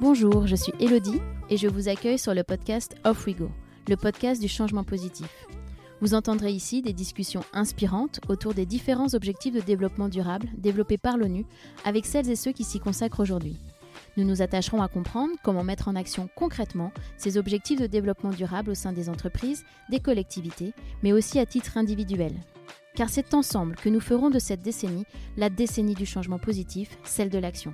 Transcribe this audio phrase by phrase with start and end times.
[0.00, 3.50] Bonjour, je suis Elodie et je vous accueille sur le podcast Off We Go,
[3.88, 5.46] le podcast du changement positif.
[6.00, 11.18] Vous entendrez ici des discussions inspirantes autour des différents objectifs de développement durable développés par
[11.18, 11.44] l'ONU
[11.84, 13.58] avec celles et ceux qui s'y consacrent aujourd'hui.
[14.18, 18.72] Nous nous attacherons à comprendre comment mettre en action concrètement ces objectifs de développement durable
[18.72, 20.74] au sein des entreprises, des collectivités,
[21.04, 22.32] mais aussi à titre individuel.
[22.96, 27.30] Car c'est ensemble que nous ferons de cette décennie la décennie du changement positif, celle
[27.30, 27.72] de l'action.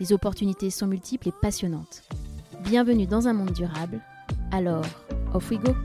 [0.00, 2.02] Les opportunités sont multiples et passionnantes.
[2.64, 4.00] Bienvenue dans un monde durable.
[4.50, 4.84] Alors,
[5.32, 5.76] off we go!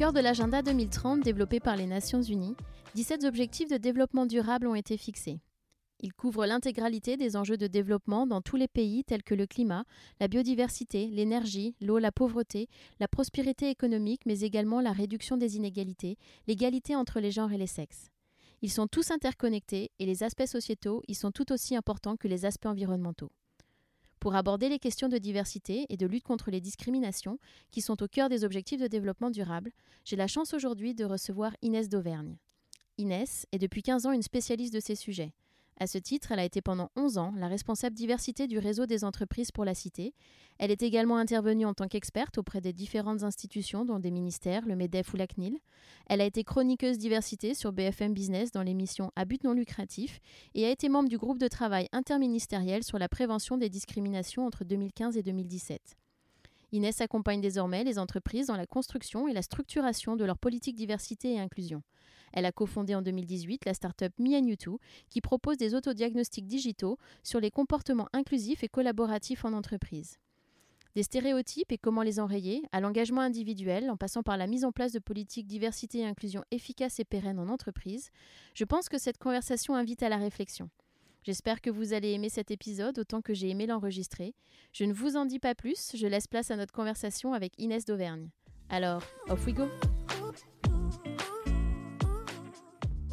[0.00, 2.56] Cœur de l'agenda 2030 développé par les Nations Unies,
[2.94, 5.40] 17 objectifs de développement durable ont été fixés.
[5.98, 9.84] Ils couvrent l'intégralité des enjeux de développement dans tous les pays tels que le climat,
[10.18, 16.16] la biodiversité, l'énergie, l'eau, la pauvreté, la prospérité économique, mais également la réduction des inégalités,
[16.46, 18.08] l'égalité entre les genres et les sexes.
[18.62, 22.46] Ils sont tous interconnectés et les aspects sociétaux y sont tout aussi importants que les
[22.46, 23.32] aspects environnementaux.
[24.20, 27.38] Pour aborder les questions de diversité et de lutte contre les discriminations,
[27.70, 29.72] qui sont au cœur des objectifs de développement durable,
[30.04, 32.36] j'ai la chance aujourd'hui de recevoir Inès d'Auvergne.
[32.98, 35.32] Inès est depuis 15 ans une spécialiste de ces sujets.
[35.82, 39.02] À ce titre, elle a été pendant 11 ans la responsable diversité du réseau des
[39.02, 40.12] entreprises pour la cité.
[40.58, 44.76] Elle est également intervenue en tant qu'experte auprès des différentes institutions, dont des ministères, le
[44.76, 45.56] MEDEF ou la CNIL.
[46.06, 50.20] Elle a été chroniqueuse diversité sur BFM Business dans l'émission À but non lucratif
[50.54, 54.64] et a été membre du groupe de travail interministériel sur la prévention des discriminations entre
[54.64, 55.96] 2015 et 2017.
[56.72, 61.32] Inès accompagne désormais les entreprises dans la construction et la structuration de leur politique diversité
[61.32, 61.82] et inclusion.
[62.32, 64.40] Elle a cofondé en 2018 la start-up Me
[65.08, 70.18] qui propose des autodiagnostics digitaux sur les comportements inclusifs et collaboratifs en entreprise.
[70.96, 74.72] Des stéréotypes et comment les enrayer, à l'engagement individuel, en passant par la mise en
[74.72, 78.10] place de politiques diversité et inclusion efficaces et pérennes en entreprise,
[78.54, 80.68] je pense que cette conversation invite à la réflexion.
[81.22, 84.34] J'espère que vous allez aimer cet épisode autant que j'ai aimé l'enregistrer.
[84.72, 87.84] Je ne vous en dis pas plus, je laisse place à notre conversation avec Inès
[87.84, 88.30] d'Auvergne.
[88.68, 89.68] Alors, off we go!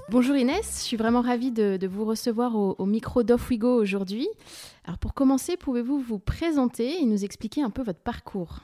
[0.09, 4.29] Bonjour Inès, je suis vraiment ravie de, vous recevoir au, micro d'Off-We-Go aujourd'hui.
[4.85, 8.61] Alors pour commencer, pouvez-vous vous présenter et nous expliquer un peu votre parcours?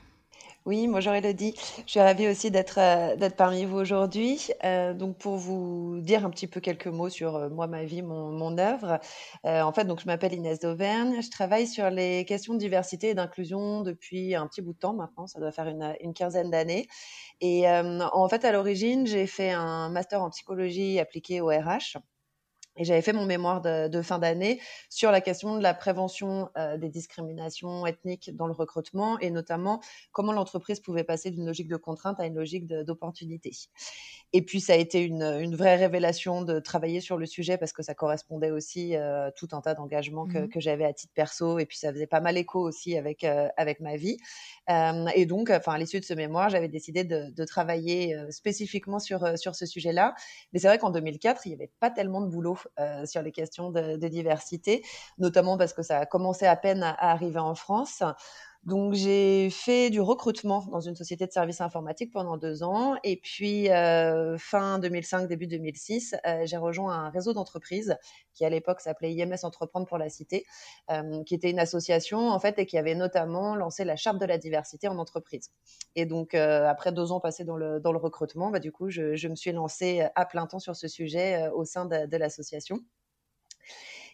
[0.65, 1.53] Oui, bonjour Elodie.
[1.85, 4.47] Je suis ravie aussi d'être euh, d'être parmi vous aujourd'hui.
[4.63, 8.01] Euh, donc pour vous dire un petit peu quelques mots sur euh, moi, ma vie,
[8.01, 8.99] mon, œuvre.
[9.43, 11.21] en fait, donc je m'appelle Inès d'Auvergne.
[11.21, 14.93] Je travaille sur les questions de diversité et d'inclusion depuis un petit bout de temps
[14.93, 15.27] maintenant.
[15.27, 16.87] Ça doit faire une, une quinzaine d'années.
[17.41, 21.97] Et en fait, à l'origine, j'ai fait un master en psychologie appliquée au RH.
[22.75, 26.77] Et j'avais fait mon mémoire de, fin d'année sur la question de la prévention euh,
[26.77, 29.79] des discriminations ethniques dans le recrutement et notamment
[30.11, 33.51] comment l'entreprise pouvait passer d'une logique de contrainte à une logique d'opportunité.
[34.33, 35.23] Et puis ça a été une,
[35.55, 39.49] vraie révélation de travailler sur le sujet parce que ça correspondait aussi à euh, tout
[39.51, 42.19] un tas d'engagements que, mmh que j'avais à titre perso et puis ça faisait pas
[42.19, 44.17] mal écho aussi avec euh, avec ma vie.
[45.15, 49.37] et donc, enfin à l'issue de ce mémoire, j'avais décidé de, de travailler spécifiquement sur
[49.37, 50.15] sur ce sujet-là.
[50.51, 53.31] Mais c'est vrai qu'en 2004, il n'y avait pas tellement de boulot euh, sur les
[53.31, 54.83] questions de, diversité,
[55.17, 58.03] notamment parce que ça a commencé à peine à, arriver en France.
[58.65, 63.17] Donc j'ai fait du recrutement dans une société de services informatiques pendant deux ans et
[63.17, 67.97] puis euh, fin 2005 début 2006 euh, j'ai rejoint un réseau d'entreprises
[68.33, 70.45] qui à l'époque s'appelait IMS Entreprendre pour la Cité,
[71.25, 74.37] qui était une association en fait et qui avait notamment lancé la charte de la
[74.37, 75.51] diversité en entreprise.
[75.95, 79.27] Et donc après deux ans passés dans le dans le recrutement, bah, du coup je,
[79.27, 82.79] me suis lancée à plein temps sur ce sujet au sein de l'association.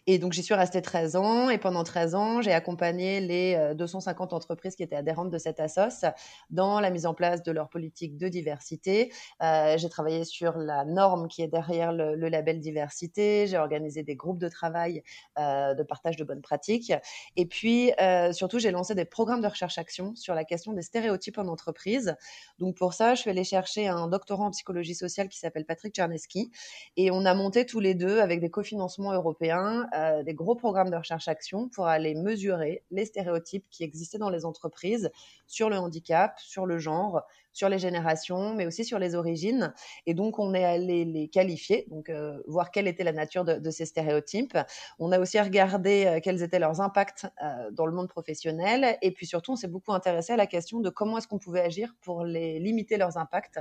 [0.06, 1.50] Et donc, j'y suis restée 13 ans.
[1.50, 5.60] Et pendant 13 ans, j'ai accompagné les 250 euh, entreprises qui étaient adhérentes de cette
[5.60, 6.06] ASOS
[6.50, 9.12] dans la mise en place de leur politique de diversité.
[9.42, 13.46] Euh, j'ai travaillé sur la norme qui est derrière le, label diversité.
[13.46, 15.02] J'ai organisé des groupes de travail
[15.38, 16.92] euh, de partage de bonnes pratiques.
[17.36, 17.92] Et puis,
[18.32, 22.14] surtout, j'ai lancé des programmes de recherche-action sur la question des stéréotypes en entreprise.
[22.58, 25.94] Donc, pour ça, je suis allée chercher un doctorant en psychologie sociale qui s'appelle Patrick
[25.94, 26.50] Czarneski.
[26.96, 30.90] Et on a monté tous les deux avec des cofinancements européens euh, des gros programmes
[30.90, 35.10] de recherche-action pour aller mesurer les stéréotypes qui existaient dans les entreprises
[35.46, 37.22] sur le handicap, sur le genre,
[37.52, 39.72] sur les générations, mais aussi sur les origines.
[40.06, 43.70] Et donc, on est allé les qualifier, donc euh, voir quelle était la nature de,
[43.70, 44.56] ces stéréotypes.
[44.98, 47.26] On a aussi regardé euh, quels étaient leurs impacts
[47.72, 48.98] dans le monde professionnel.
[49.02, 51.60] Et puis surtout, on s'est beaucoup intéressé à la question de comment est-ce qu'on pouvait
[51.60, 53.60] agir pour les limiter leurs impacts,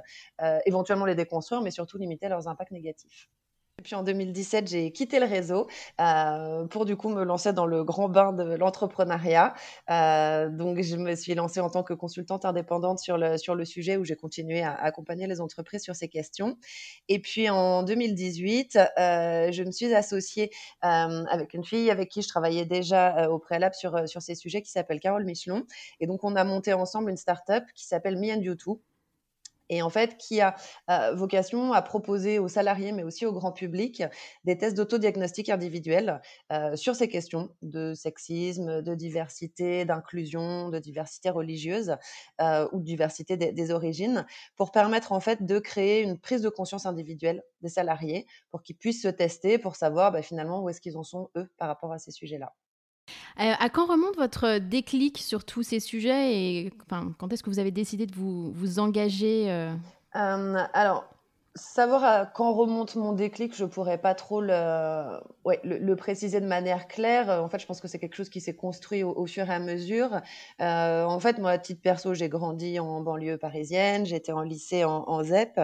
[0.66, 3.30] éventuellement les déconstruire, mais surtout limiter leurs impacts négatifs.
[3.80, 5.70] Et puis en 2017, j'ai quitté le réseau
[6.02, 9.54] euh, pour du coup me lancer dans le grand bain de l'entrepreneuriat.
[9.90, 13.64] Euh, donc je me suis lancée en tant que consultante indépendante sur le, sur le
[13.64, 16.58] sujet où j'ai continué à accompagner les entreprises sur ces questions.
[17.08, 22.28] Et puis en 2018, euh, je me suis associée avec une fille avec qui je
[22.28, 25.64] travaillais déjà au préalable sur, sur ces sujets qui s'appelle Carole Michelon.
[26.02, 28.82] Et donc on a monté ensemble une start-up qui s'appelle Me and You Too
[29.70, 30.56] et en fait qui a
[30.90, 34.04] euh, vocation à proposer aux salariés, mais aussi au grand public,
[34.44, 36.22] des tests d'autodiagnostic individuel
[36.52, 41.96] euh, sur ces questions de sexisme, de diversité, d'inclusion, de diversité religieuse
[42.42, 44.26] euh, ou de diversité des, origines,
[44.56, 48.78] pour permettre en fait de créer une prise de conscience individuelle des salariés, pour qu'ils
[48.78, 51.92] puissent se tester, pour savoir bah, finalement où est-ce qu'ils en sont eux par rapport
[51.94, 52.54] à ces sujets-là.
[53.40, 57.60] Euh, à quand remonte votre déclic sur tous ces sujets et quand est-ce que vous
[57.60, 59.74] avez décidé de vous, vous engager euh...
[60.16, 61.06] Euh, Alors,
[61.56, 67.30] Savoir à quand remonte mon déclic, je pourrais pas trop le, préciser de manière claire.
[67.30, 69.60] En fait, je pense que c'est quelque chose qui s'est construit au, fur et à
[69.60, 70.22] mesure.
[70.62, 74.84] Euh, en fait, moi, à titre perso, j'ai grandi en banlieue parisienne, j'étais en lycée
[74.86, 75.60] en, ZEP,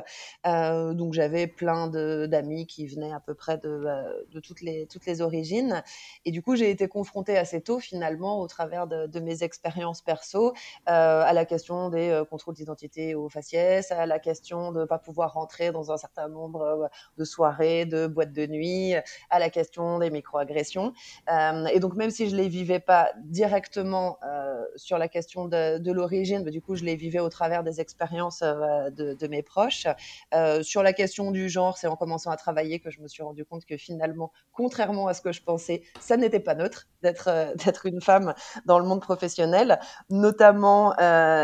[0.48, 5.06] euh, donc j'avais plein d'amis qui venaient à peu près de, euh, toutes, les, toutes
[5.06, 5.84] les origines.
[6.26, 10.54] Et du coup, j'ai été confrontée assez tôt, finalement, au travers de, mes expériences perso,
[10.90, 14.86] euh, à la question des euh, contrôles d'identité au faciès, à la question de ne
[14.86, 16.88] pas pouvoir rentrer dans un certain nombre euh,
[17.18, 18.94] de soirées, de boîtes de nuit,
[19.30, 20.94] à la question des microagressions.
[21.30, 25.92] Euh, et donc, même si je les vivais pas directement euh, sur la question de,
[25.92, 29.88] l'origine, du coup, je les vivais au travers des expériences euh, de, mes proches.
[30.33, 33.24] Euh, sur la question du genre, c'est en commençant à travailler que je me suis
[33.24, 37.28] rendu compte que finalement, contrairement à ce que je pensais, ça n'était pas neutre d'être
[37.30, 37.54] euh,
[37.86, 38.33] une femme
[38.66, 39.80] dans le monde professionnel,
[40.10, 40.94] notamment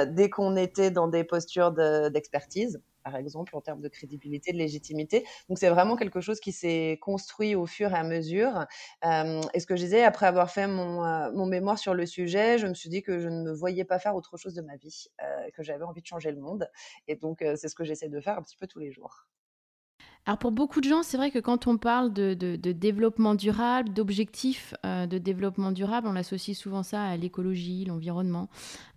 [0.06, 2.74] dès qu'on était dans des postures d'expertise.
[2.74, 5.25] De, par exemple, en termes de crédibilité, de légitimité.
[5.50, 8.65] Donc, c'est vraiment quelque chose qui s'est construit au fur et à mesure.
[9.06, 12.06] Euh, et ce que je disais, après avoir fait mon, euh, mon, mémoire sur le
[12.06, 14.62] sujet, je me suis dit que je ne me voyais pas faire autre chose de
[14.62, 16.69] ma vie, euh, que j'avais envie de changer le monde.
[17.07, 19.27] Et donc, c'est ce que j'essaie de faire un petit peu tous les jours.
[20.27, 24.75] Alors pour beaucoup de gens, c'est vrai que quand on parle de, développement durable, d'objectifs
[24.83, 28.48] de développement durable, on associe souvent ça à l'écologie, l'environnement.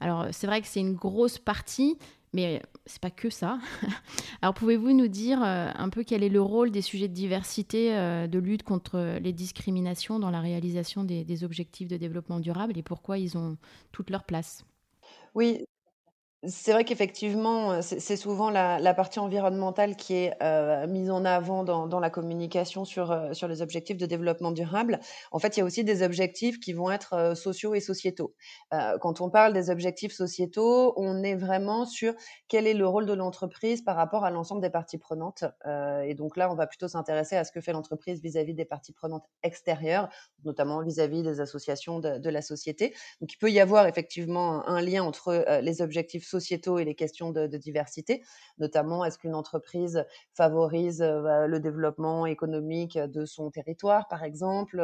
[0.01, 1.97] Alors c'est vrai que c'est une grosse partie,
[2.35, 3.59] mais c'est pas que ça.
[4.43, 7.97] Alors pouvez-vous nous dire euh, un peu quel est le rôle des sujets de diversité,
[7.97, 12.77] euh, de lutte contre les discriminations dans la réalisation des, des, objectifs de développement durable
[12.77, 13.57] et pourquoi ils ont
[13.93, 14.67] toute leur place?
[15.35, 15.65] Oui,
[16.47, 22.01] c'est vrai qu'effectivement, c'est souvent la, partie environnementale qui est euh, mise en avant dans,
[22.01, 25.01] la communication sur, euh, sur les objectifs de développement durable.
[25.33, 28.35] En fait, il y a aussi des objectifs qui vont être euh, sociaux et sociétaux.
[28.73, 32.15] Euh, quand on parle des objectifs sociétaux, on est vraiment sur
[32.49, 35.45] quel est le rôle de l'entreprise par rapport à l'ensemble des parties prenantes.
[35.67, 38.65] Euh, et donc là, on va plutôt s'intéresser à ce que fait l'entreprise vis-à-vis des
[38.65, 40.09] parties prenantes extérieures,
[40.45, 42.95] notamment vis-à-vis -vis des associations de, la société.
[43.21, 46.95] Donc il peut y avoir effectivement un, lien entre euh, les objectifs sociétaux et les
[46.95, 48.23] questions de, diversité,
[48.59, 50.05] notamment est-ce qu'une entreprise
[50.35, 54.77] favorise euh, le développement économique de son territoire, par exemple,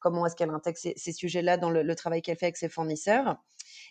[0.00, 3.36] comment est-ce qu'elle intègre ces, sujets-là dans le travail qu'elle fait avec ses fournisseurs?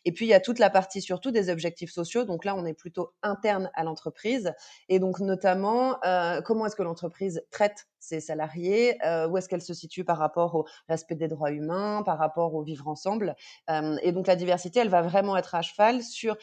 [0.06, 2.24] Et puis, il y a toute la partie surtout des objectifs sociaux.
[2.26, 4.54] Donc là, on est plutôt interne à l'entreprise.
[4.90, 8.98] Et donc, notamment, euh, comment est-ce que l'entreprise traite ses salariés?
[9.06, 12.54] Euh, Où est-ce qu'elle se situe par rapport au respect des droits humains, par rapport
[12.56, 13.36] au vivre ensemble?
[13.70, 16.36] Euh, Et donc, la diversité, elle va vraiment être à cheval sur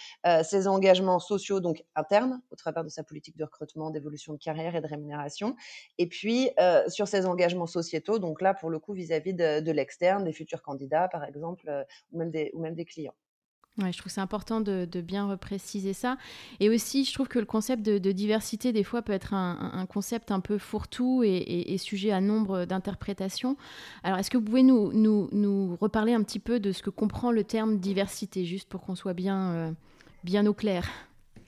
[0.42, 4.76] ses engagements sociaux, donc internes, au travers de sa politique de recrutement, d'évolution de carrière
[4.76, 5.56] et de rémunération.
[5.98, 6.50] Et puis,
[6.88, 10.62] sur ses engagements sociétaux, donc là, pour le coup, vis-à-vis -vis de, l'externe, des futurs
[10.62, 13.14] candidats, par exemple, ou même des clients.
[13.78, 16.16] Je trouve c'est important de, de, bien repréciser ça.
[16.60, 20.30] Et aussi, je trouve que le concept de, diversité, des fois, peut être un, concept
[20.30, 23.56] un peu fourre-tout et, et, et, sujet à nombre d'interprétations.
[24.02, 27.44] Alors, est-ce que vous pouvez nous, reparler un petit peu de ce que comprend le
[27.44, 29.72] terme diversité, juste pour qu'on soit bien, euh,
[30.24, 30.88] bien au clair?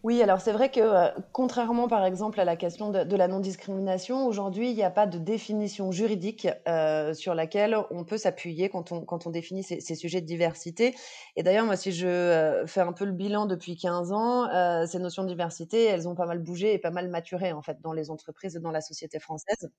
[0.03, 4.27] Oui, alors c'est vrai que euh, contrairement par exemple à la question de, la non-discrimination,
[4.27, 8.93] aujourd'hui il n'y a pas de définition juridique euh, sur laquelle on peut s'appuyer quand
[8.93, 10.95] on, définit ces, sujets de diversité.
[11.37, 14.49] Et d'ailleurs, moi si je euh, fais un peu le bilan depuis 15 ans,
[14.87, 17.81] ces notions de diversité, elles ont pas mal bougé et pas mal maturé en fait
[17.81, 19.71] dans les entreprises et dans la société française.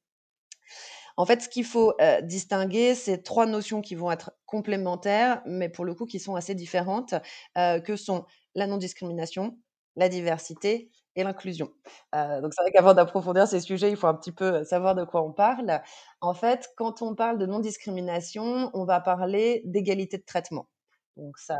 [1.17, 5.83] En fait, ce qu'il faut distinguer, c'est trois notions qui vont être complémentaires, mais pour
[5.83, 7.15] le coup qui sont assez différentes,
[7.55, 8.25] que sont
[8.55, 9.57] la non-discrimination,
[9.95, 11.69] la diversité et l'inclusion.
[12.15, 15.03] Euh, donc c'est vrai qu'avant d'approfondir ces sujets, il faut un petit peu savoir de
[15.03, 15.81] quoi on parle.
[16.21, 20.69] En fait, quand on parle de non-discrimination, on va parler d'égalité de traitement.
[21.17, 21.57] Donc ça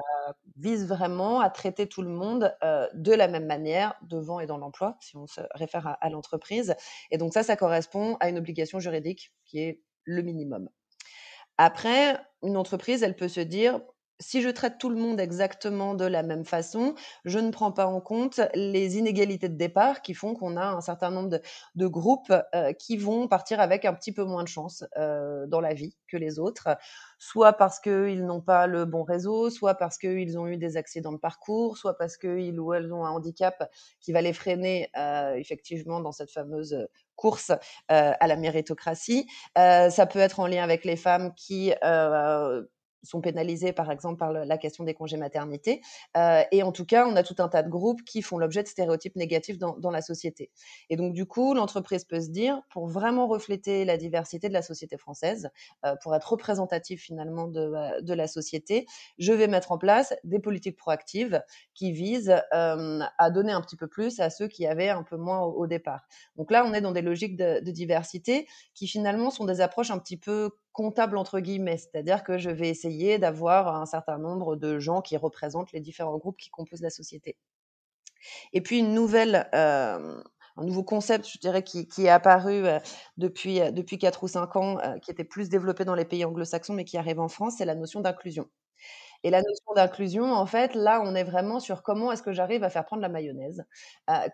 [0.56, 2.56] vise vraiment à traiter tout le monde
[2.94, 6.76] de la même manière devant et dans l'emploi, si on se réfère à, à l'entreprise.
[7.12, 10.70] Et donc ça, ça correspond à une obligation juridique qui est le minimum.
[11.58, 13.82] Après, une entreprise, elle peut se dire,
[14.22, 17.88] si je traite tout le monde exactement de la même façon, je ne prends pas
[17.88, 21.42] en compte les inégalités de départ qui font qu'on a un certain nombre
[21.76, 25.60] de, groupes euh, qui vont partir avec un petit peu moins de chance euh, dans
[25.60, 26.70] la vie que les autres,
[27.18, 31.12] soit parce qu'ils n'ont pas le bon réseau, soit parce qu'ils ont eu des accidents
[31.12, 35.34] de parcours, soit parce qu'ils ou elles ont un handicap qui va les freiner euh,
[35.34, 37.52] effectivement dans cette fameuse course
[37.88, 39.28] à la méritocratie.
[39.56, 41.72] ça peut être en lien avec les femmes qui
[43.04, 45.82] sont pénalisés, par exemple, par la question des congés maternité.
[46.18, 48.64] Euh, et en tout cas, on a tout un tas de groupes qui font l'objet
[48.64, 50.52] de stéréotypes négatifs dans, la société.
[50.90, 54.62] Et donc, du coup, l'entreprise peut se dire, pour vraiment refléter la diversité de la
[54.62, 55.50] société française,
[55.86, 58.86] euh, pour être représentatif finalement de, euh, de, la société,
[59.18, 61.42] je vais mettre en place des politiques proactives
[61.74, 65.40] qui visent à donner un petit peu plus à ceux qui avaient un peu moins
[65.42, 66.02] au, départ.
[66.36, 70.00] Donc là, on est dans des logiques de diversité qui finalement sont des approches un
[70.00, 74.80] petit peu comptable entre guillemets, c'est-à-dire que je vais essayer d'avoir un certain nombre de
[74.80, 77.38] gens qui représentent les différents groupes qui composent la société.
[78.54, 80.22] Et puis une nouvelle, euh,
[80.58, 82.80] un nouveau concept, je dirais, qui, est apparu euh,
[83.18, 86.74] depuis, euh, depuis 4 ou 5 ans, qui était plus développé dans les pays anglo-saxons,
[86.74, 88.50] mais qui arrive en France, c'est la notion d'inclusion.
[89.24, 92.64] Et la notion d'inclusion, en fait, là, on est vraiment sur comment est-ce que j'arrive
[92.64, 93.64] à faire prendre la mayonnaise,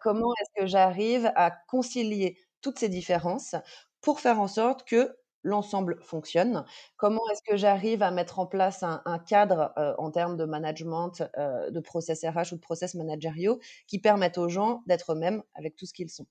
[0.01, 3.55] comment est-ce que j'arrive à concilier toutes ces différences
[4.01, 6.65] pour faire en sorte que l'ensemble fonctionne.
[6.97, 11.79] Comment est-ce que j'arrive à mettre en place un, cadre en termes de management, de
[11.79, 15.93] process RH ou de process managériaux qui permettent aux gens d'être eux-mêmes avec tout ce
[15.93, 16.25] qu'ils sont?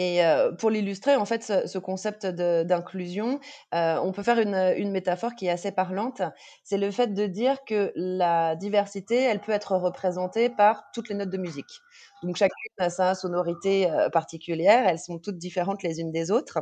[0.00, 0.20] Et
[0.60, 3.40] pour l'illustrer, en fait, ce, concept d'inclusion,
[3.72, 6.22] on peut faire une, une, métaphore qui est assez parlante.
[6.62, 11.16] C'est le fait de dire que la diversité, elle peut être représentée par toutes les
[11.16, 11.80] notes de musique.
[12.22, 16.60] Donc chacune a sa sonorité particulière, elles sont toutes différentes les unes des autres.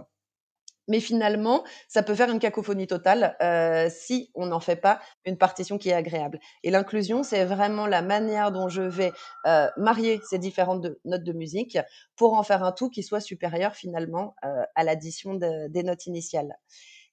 [0.89, 5.37] Mais finalement, ça peut faire une cacophonie totale euh, si on n'en fait pas une
[5.37, 6.39] partition qui est agréable.
[6.63, 9.13] Et l'inclusion, c'est vraiment la manière dont je vais
[9.47, 11.79] euh, marier ces différentes notes de musique
[12.17, 16.57] pour en faire un tout qui soit supérieur finalement euh, à l'addition des notes initiales.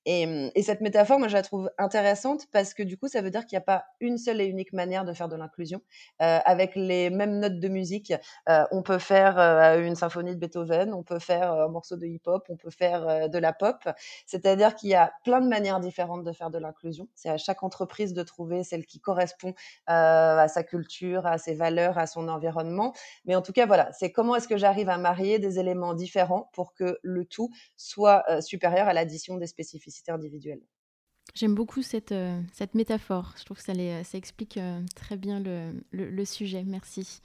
[0.05, 3.29] Mmh, et, cette métaphore, moi, je la trouve intéressante parce que du coup, ça veut
[3.29, 5.81] dire qu'il n'y a pas une seule et unique manière de faire de l'inclusion.
[6.21, 8.13] Euh, avec les mêmes notes de musique,
[8.49, 12.05] euh, on peut faire euh, une symphonie de Beethoven, on peut faire un morceau de
[12.05, 13.77] hip-hop, on peut faire de la pop.
[14.25, 17.07] C'est-à-dire qu'il y a plein de manières différentes de faire de l'inclusion.
[17.15, 19.53] C'est à chaque entreprise de trouver celle qui correspond
[19.87, 22.93] à sa culture, à ses valeurs, à son environnement.
[23.25, 26.49] Mais en tout cas, voilà, c'est comment est-ce que j'arrive à marier des éléments différents
[26.53, 30.61] pour que le tout soit supérieur à l'addition des spécificités individuelle.
[31.35, 33.33] J'aime beaucoup cette, euh, cette métaphore.
[33.37, 33.73] Je trouve que ça,
[34.03, 36.63] ça explique euh, très bien le, sujet.
[36.63, 37.21] Merci.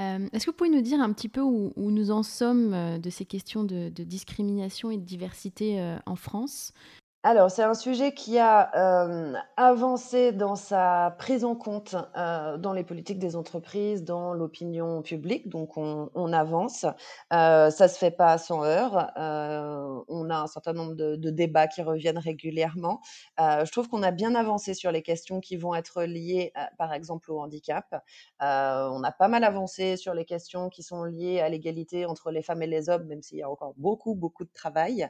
[0.00, 3.10] Euh, est-ce que vous pouvez nous dire un petit peu où, nous en sommes de
[3.10, 6.72] ces questions de discrimination et de diversité en France?
[7.24, 8.70] Alors, c'est un sujet qui a
[9.56, 15.48] avancé dans sa prise en compte dans les politiques des entreprises, dans l'opinion publique.
[15.48, 16.86] Donc, on, avance.
[17.30, 19.10] ça se fait pas sans heure.
[19.16, 23.00] on a un certain nombre de, débats qui reviennent régulièrement.
[23.36, 27.32] je trouve qu'on a bien avancé sur les questions qui vont être liées, par exemple,
[27.32, 28.00] au handicap.
[28.40, 32.42] on a pas mal avancé sur les questions qui sont liées à l'égalité entre les
[32.42, 35.08] femmes et les hommes, même s'il y a encore beaucoup, beaucoup de travail.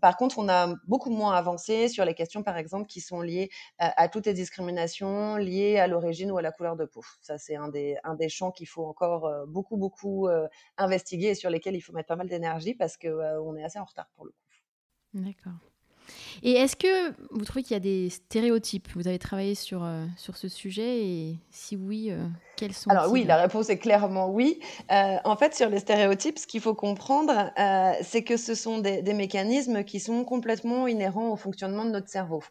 [0.00, 3.50] par contre, on a beaucoup moins avancé sur les questions, par exemple, qui sont liées
[3.78, 7.02] à, toutes les discriminations liées à l'origine ou à la couleur de peau.
[7.20, 11.28] Ça, c'est un des, un des champs qu'il faut encore euh, beaucoup, beaucoup euh, investiguer
[11.28, 13.78] et sur lesquels il faut mettre pas mal d'énergie parce qu'on euh, on est assez
[13.78, 14.36] en retard pour le coup.
[15.14, 15.75] D'accord.
[16.42, 18.88] Et est-ce que vous trouvez qu'il y a des stéréotypes?
[18.94, 23.10] Vous avez travaillé sur, euh, sur ce sujet et si oui, euh, quels sont Alors
[23.10, 24.60] oui, la réponse est clairement oui.
[24.90, 27.50] Euh, en fait, sur les stéréotypes, ce qu'il faut comprendre,
[28.02, 32.08] c'est que ce sont des, des mécanismes qui sont complètement inhérents au fonctionnement de notre
[32.08, 32.42] cerveau.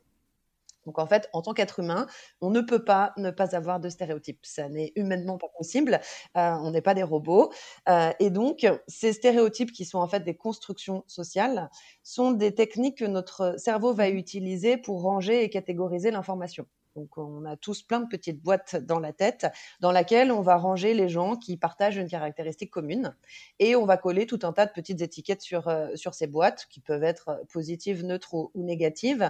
[0.85, 2.07] Donc en fait, en tant qu'être humain,
[2.41, 4.45] on ne peut pas ne pas avoir de stéréotypes.
[4.45, 5.99] Ça n'est humainement pas possible.
[6.37, 7.51] Euh, on n'est pas des robots.
[7.89, 11.69] Euh, et donc, ces stéréotypes qui sont en fait des constructions sociales
[12.03, 16.65] sont des techniques que notre cerveau va utiliser pour ranger et catégoriser l'information.
[16.95, 19.47] Donc, on a tous plein de petites boîtes dans la tête
[19.81, 23.15] dans laquelle on va ranger les gens qui partagent une caractéristique commune
[23.59, 26.67] et on va coller tout un tas de petites étiquettes sur, euh, sur ces boîtes
[26.69, 29.29] qui peuvent être positives, neutres ou négatives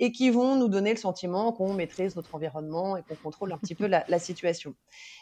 [0.00, 3.58] et qui vont nous donner le sentiment qu'on maîtrise notre environnement et qu'on contrôle un
[3.58, 4.74] petit peu la, situation.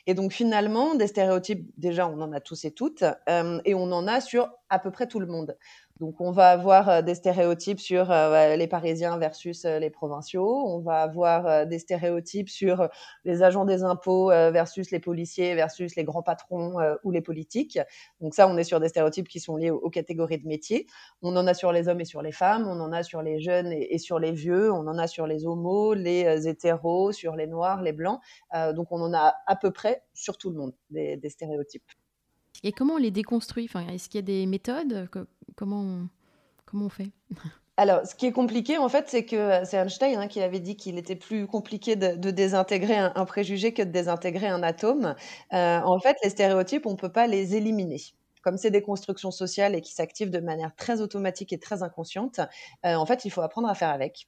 [0.07, 3.93] Et donc finalement, des stéréotypes, déjà, on en a tous et toutes, euh, et on
[3.93, 5.57] en a sur à peu près tout le monde.
[6.01, 10.47] Donc, on va avoir euh, des stéréotypes sur euh, les Parisiens versus euh, les provinciaux.
[10.67, 12.89] On va avoir des stéréotypes sur
[13.25, 17.79] les agents des impôts versus les policiers versus les grands patrons ou les politiques.
[18.21, 20.87] Donc, ça, on est sur des stéréotypes qui sont liés aux, catégories de métiers.
[21.23, 22.67] On en a sur les hommes et sur les femmes.
[22.67, 24.71] On en a sur les jeunes et, sur les vieux.
[24.73, 28.21] On en a sur les homos, les hétéros, sur les noirs, les blancs.
[28.75, 31.91] donc, on en a à peu près sur tout le monde des, des stéréotypes.
[32.67, 33.69] Et comment on les déconstruit?
[33.73, 35.09] Enfin, Est-ce qu'il y a des méthodes?
[35.55, 36.09] Comment, on,
[36.65, 37.13] comment on fait?
[37.77, 40.59] Alors, ce qui est compliqué, en fait, c'est que euh, c'est Einstein hein, qui avait
[40.59, 45.15] dit qu'il était plus compliqué de, désintégrer un, préjugé que de désintégrer un atome.
[45.53, 48.01] Euh, en fait, les stéréotypes, on ne peut pas les éliminer.
[48.43, 52.41] Comme c'est des constructions sociales et qui s'activent de manière très automatique et très inconsciente,
[52.85, 54.27] euh, en fait, il faut apprendre à faire avec.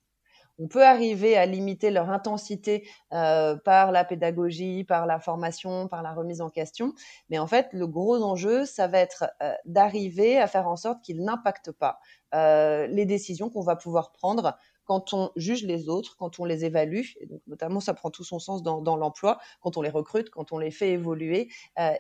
[0.59, 6.03] On peut arriver à limiter leur intensité euh, par la pédagogie, par la formation, par
[6.03, 6.95] la remise en question.
[7.31, 11.03] Mais en fait, le gros enjeu, ça va être euh, d'arriver à faire en sorte
[11.03, 12.01] qu'ils n'impactent pas
[12.35, 16.65] euh, les décisions qu'on va pouvoir prendre quand on juge les autres, quand on les
[16.65, 19.91] évalue, et donc notamment ça prend tout son sens dans, dans l'emploi, quand on les
[19.91, 21.51] recrute, quand on les fait évoluer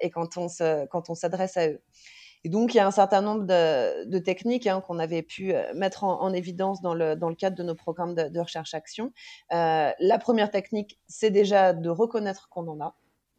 [0.00, 0.49] et quand on
[1.15, 1.83] s'adresse à eux.
[2.45, 5.62] Et donc, il y a un certain nombre de, techniques hein, qu'on avait pu euh,
[5.75, 9.12] mettre en, évidence dans le, cadre de nos programmes de, recherche-action.
[9.52, 12.95] Euh, la première technique, c'est déjà de reconnaître qu'on en a,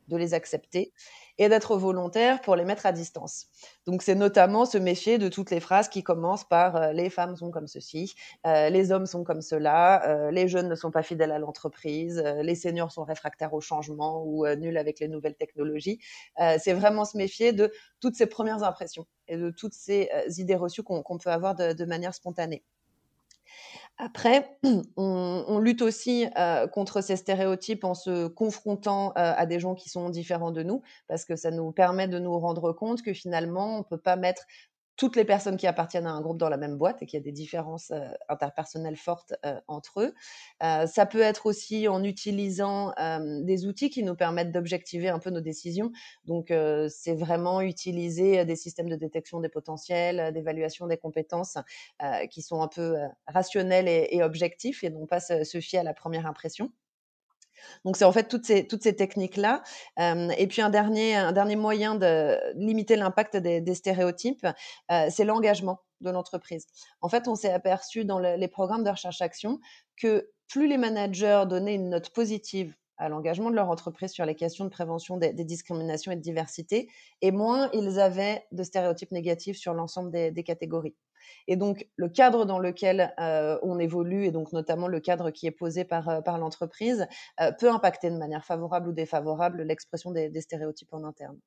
[0.07, 0.91] de les accepter
[1.39, 3.47] et d'être volontaire pour les mettre à distance.
[3.87, 7.35] Donc c'est notamment se méfier de toutes les phrases qui commencent par euh, les femmes
[7.35, 8.13] sont comme ceci,
[8.45, 12.21] euh, les hommes sont comme cela, euh, les jeunes ne sont pas fidèles à l'entreprise,
[12.43, 15.99] les seniors sont réfractaires au changement ou nuls avec les nouvelles technologies.
[16.59, 20.83] c'est vraiment se méfier de toutes ces premières impressions et de toutes ces idées reçues
[20.83, 22.63] qu'on peut avoir de manière spontanée.
[24.01, 24.57] Après,
[24.97, 29.89] on, lutte aussi euh, contre ces stéréotypes en se confrontant euh, à des gens qui
[29.89, 33.75] sont différents de nous, parce que ça nous permet de nous rendre compte que finalement,
[33.75, 34.43] on ne peut pas mettre
[34.99, 37.21] toutes les personnes qui appartiennent à un groupe dans la même boîte et qu'il y
[37.21, 40.13] a des différences euh, interpersonnelles fortes euh, entre eux.
[40.61, 42.93] Euh, ça peut être aussi en utilisant
[43.45, 45.91] des outils qui nous permettent d'objectiver un peu nos décisions.
[46.25, 46.51] Donc,
[46.89, 51.57] c'est vraiment utiliser des systèmes de détection des potentiels, d'évaluation des compétences
[52.29, 56.25] qui sont un peu rationnels et, objectifs et non pas se fier à la première
[56.25, 56.71] impression.
[57.85, 59.63] Donc c'est en fait toutes ces, toutes ces techniques-là.
[59.97, 64.47] et puis un dernier, un dernier moyen de limiter l'impact des, stéréotypes,
[65.09, 66.65] c'est l'engagement de l'entreprise.
[67.01, 69.59] En fait, on s'est aperçu dans les programmes de recherche-action
[69.97, 74.35] que plus les managers donnaient une note positive à l'engagement de leur entreprise sur les
[74.35, 76.89] questions de prévention des, discriminations et de diversité,
[77.21, 80.95] et moins ils avaient de stéréotypes négatifs sur l'ensemble des catégories.
[81.47, 85.47] Et donc, le cadre dans lequel euh, on évolue, et donc notamment le cadre qui
[85.47, 87.07] est posé par, euh, par l'entreprise,
[87.41, 91.37] euh, peut impacter de manière favorable ou défavorable l'expression des, stéréotypes en interne.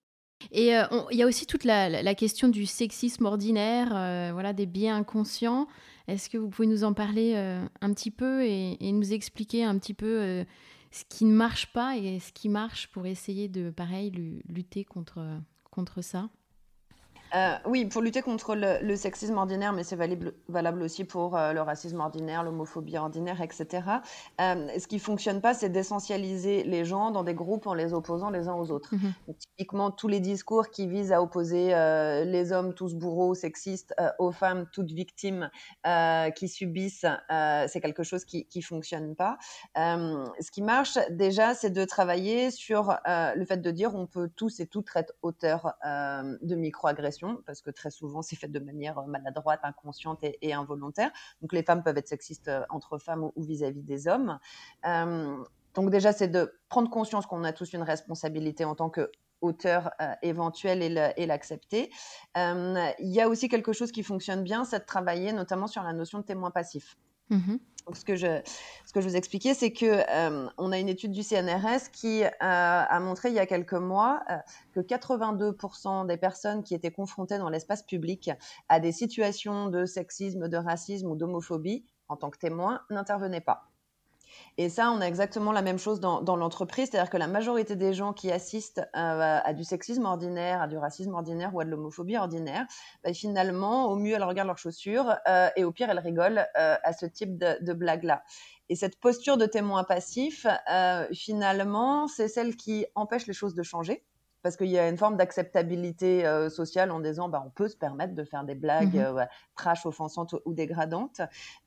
[0.50, 0.72] Et
[1.10, 3.88] il y a aussi toute la, question du sexisme ordinaire,
[4.32, 5.68] voilà, des biais inconscients.
[6.08, 9.78] Est-ce que vous pouvez nous en parler un petit peu et, et, nous expliquer un
[9.78, 10.44] petit peu
[10.90, 14.10] ce qui ne marche pas et ce qui marche pour essayer de, pareil,
[14.48, 15.24] lutter contre,
[15.70, 16.28] contre ça?
[17.34, 21.62] Euh, oui, pour lutter contre le, sexisme ordinaire, mais c'est valable, aussi pour euh, le
[21.62, 23.86] racisme ordinaire, l'homophobie ordinaire, etc.
[24.40, 28.30] Euh, ce qui fonctionne pas, c'est d'essentialiser les gens dans des groupes en les opposant
[28.30, 28.94] les uns aux autres.
[28.94, 29.34] Mhm.
[29.38, 31.68] typiquement, tous les discours qui visent à opposer
[32.24, 35.50] les hommes tous bourreaux, sexistes, aux femmes toutes victimes
[36.36, 39.38] qui subissent, c'est quelque chose qui ne fonctionne pas.
[39.76, 44.60] ce qui marche déjà, c'est de travailler sur le fait de dire on peut tous
[44.60, 49.06] et toutes être auteurs de microagressions parce que très souvent, c'est fait de manière euh,
[49.06, 51.10] maladroite, inconsciente et, involontaire.
[51.40, 54.38] Donc, les femmes peuvent être sexistes euh, entre femmes ou vis-à-vis des hommes.
[54.86, 55.42] Euh,
[55.74, 59.90] donc, déjà, c'est de prendre conscience qu'on a tous une responsabilité en tant que auteur
[60.22, 60.82] éventuel
[61.16, 61.90] et l'accepter.
[62.36, 65.92] Il y a aussi quelque chose qui fonctionne bien, c'est de travailler notamment sur la
[65.92, 66.96] notion de témoin passif.
[67.30, 67.56] Mmh
[67.92, 68.40] ce que je,
[68.86, 72.24] ce que je vous expliquais, c'est que euh, on a une étude du CNRS qui
[72.24, 74.36] euh, a montré il y a quelques mois euh,
[74.72, 78.30] que 82% des personnes qui étaient confrontées dans l'espace public
[78.68, 83.71] à des situations de sexisme, de racisme ou d'homophobie en tant que témoins n'intervenaient pas.
[84.58, 87.94] Et ça, on a exactement la même chose dans, l'entreprise, c'est-à-dire que la majorité des
[87.94, 91.70] gens qui assistent euh, à, du sexisme ordinaire, à du racisme ordinaire ou à de
[91.70, 92.66] l'homophobie ordinaire,
[93.02, 96.76] bah, finalement, au mieux, elles regardent leurs chaussures euh, et au pire, elles rigolent euh,
[96.82, 98.22] à ce type de blague-là.
[98.68, 100.46] Et cette posture de témoin passif,
[101.12, 104.02] finalement, c'est celle qui empêche les choses de changer
[104.42, 107.76] parce qu'il y a une forme d'acceptabilité euh, sociale en disant bah, on peut se
[107.76, 109.24] permettre de faire des blagues mmh euh,
[109.56, 111.20] trash, offensantes ou, dégradantes.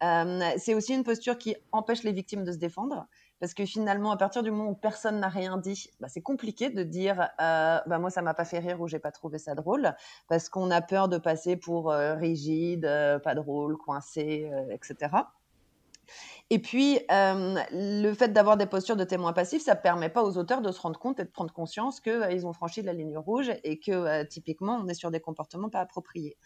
[0.04, 3.08] Euh, c'est aussi une posture qui empêche les victimes de se défendre
[3.40, 6.70] parce que finalement, à partir du moment où personne n'a rien dit, bah, c'est compliqué
[6.70, 9.94] de dire bah, moi, ça m'a pas fait rire ou j'ai pas trouvé ça drôle,
[10.28, 12.90] parce qu'on a peur de passer pour rigide,
[13.24, 15.10] pas drôle, coincé, etc.
[16.52, 20.24] Et puis, euh, le fait d'avoir des postures de témoins passifs, ça ne permet pas
[20.24, 22.94] aux auteurs de se rendre compte et de prendre conscience qu'ils euh, ont franchi la
[22.94, 26.38] ligne rouge et que euh, typiquement, on est sur des comportements pas appropriés.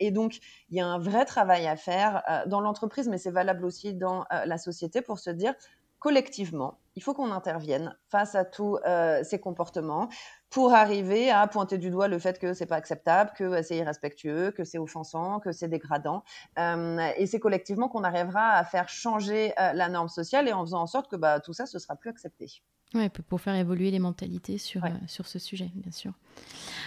[0.00, 0.38] et donc,
[0.70, 4.24] il y a un vrai travail à faire dans l'entreprise, mais c'est valable aussi dans
[4.30, 5.54] la société pour se dire,
[5.98, 8.78] collectivement, il faut qu'on intervienne face à tous
[9.22, 10.08] ces comportements
[10.50, 14.52] pour arriver à pointer du doigt le fait que c'est pas acceptable, que c'est irrespectueux,
[14.52, 16.24] que c'est offensant, que c'est dégradant.
[16.58, 20.64] Euh, et c'est collectivement qu'on arrivera à faire changer euh, la norme sociale et en
[20.64, 22.62] faisant en sorte que bah, tout ça, ce sera plus accepté.
[22.94, 26.12] Oui, pour faire évoluer les mentalités sur, euh, sur ce sujet, bien sûr.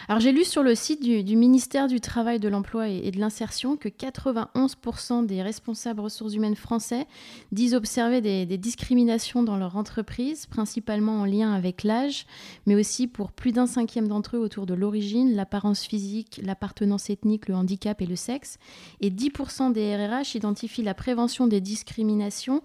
[0.07, 3.75] Alors j'ai lu sur le site du, ministère du Travail, de l'Emploi et, de l'Insertion
[3.75, 7.05] que 91% des responsables ressources humaines français
[7.51, 12.25] disent observer des, des, discriminations dans leur entreprise, principalement en lien avec l'âge,
[12.65, 17.47] mais aussi pour plus d'un cinquième d'entre eux autour de l'origine, l'apparence physique, l'appartenance ethnique,
[17.47, 18.57] le handicap et le sexe.
[19.01, 22.61] Et 10% des RRH identifient la prévention des discriminations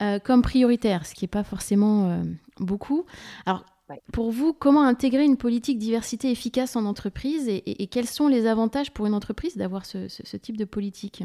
[0.00, 2.22] euh, comme prioritaire, ce qui n'est pas forcément euh,
[2.58, 3.04] beaucoup.
[3.46, 3.64] Alors,
[4.12, 8.92] pour vous, comment intégrer une politique diversité efficace en entreprise et, quels sont les avantages
[8.92, 11.24] pour une entreprise d'avoir ce, type de politique?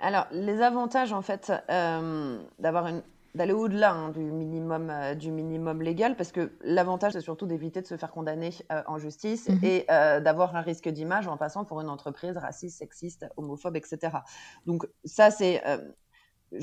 [0.00, 3.02] Alors, les avantages, en fait, euh, d'avoir une
[3.34, 7.86] d'aller au-delà hein, du minimum du minimum légal parce que l'avantage c'est surtout d'éviter de
[7.86, 8.50] se faire condamner
[8.86, 13.26] en justice mmh et d'avoir un risque d'image en passant pour une entreprise raciste, sexiste,
[13.36, 14.18] homophobe, etc.
[14.66, 15.62] Donc ça c'est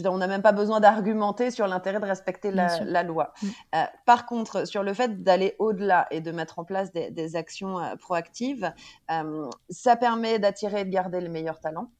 [0.06, 3.34] on n'a même pas besoin d'argumenter sur l'intérêt de respecter la, loi.
[3.42, 3.48] Mm.
[3.76, 7.80] Euh, par contre, sur le fait d'aller au-delà et de mettre en place des, actions
[7.80, 8.72] euh, proactives,
[9.12, 11.92] euh, ça permet d'attirer et de garder les meilleurs talents.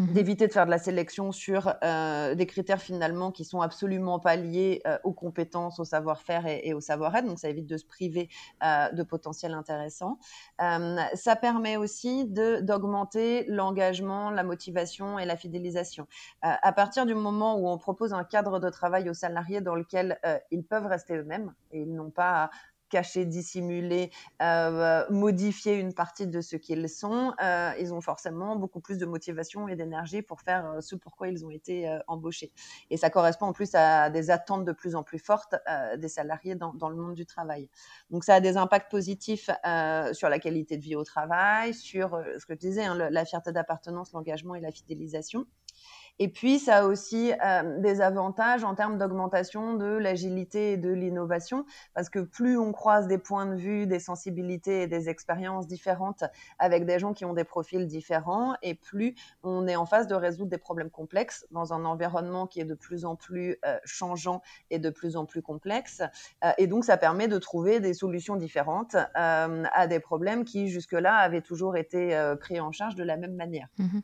[0.00, 4.18] Mmh d'éviter de faire de la sélection sur euh, des critères finalement qui sont absolument
[4.18, 7.26] pas liés euh, aux compétences, au savoir-faire et, au savoir-être.
[7.26, 8.28] Donc ça évite de se priver
[8.64, 10.18] euh, de potentiels intéressants.
[10.58, 16.06] ça permet aussi d'augmenter l'engagement, la motivation et la fidélisation.
[16.42, 20.18] à partir du moment où on propose un cadre de travail aux salariés dans lequel
[20.50, 22.50] ils peuvent rester eux-mêmes et ils n'ont pas
[22.88, 24.10] cacher, dissimuler,
[24.42, 29.06] euh, modifier une partie de ce qu'ils sont, euh, ils ont forcément beaucoup plus de
[29.06, 32.52] motivation et d'énergie pour faire euh, ce pourquoi ils ont été embauchés.
[32.90, 35.54] Et ça correspond en plus à des attentes de plus en plus fortes
[35.98, 37.68] des salariés dans, le monde du travail.
[38.10, 39.50] Donc ça a des impacts positifs
[40.12, 43.52] sur la qualité de vie au travail, sur ce que tu disais, hein, la fierté
[43.52, 45.46] d'appartenance, l'engagement et la fidélisation.
[46.18, 50.90] Et puis, ça a aussi euh, des avantages en termes d'augmentation de l'agilité et de
[50.90, 55.66] l'innovation, parce que plus on croise des points de vue, des sensibilités et des expériences
[55.66, 56.22] différentes
[56.58, 60.14] avec des gens qui ont des profils différents, et plus on est en phase de
[60.14, 64.40] résoudre des problèmes complexes dans un environnement qui est de plus en plus euh, changeant
[64.70, 66.02] et de plus en plus complexe.
[66.44, 71.16] Euh, et donc, ça permet de trouver des solutions différentes à des problèmes qui, jusque-là,
[71.16, 73.68] avaient toujours été pris en charge de la même manière.
[73.78, 74.00] Mmh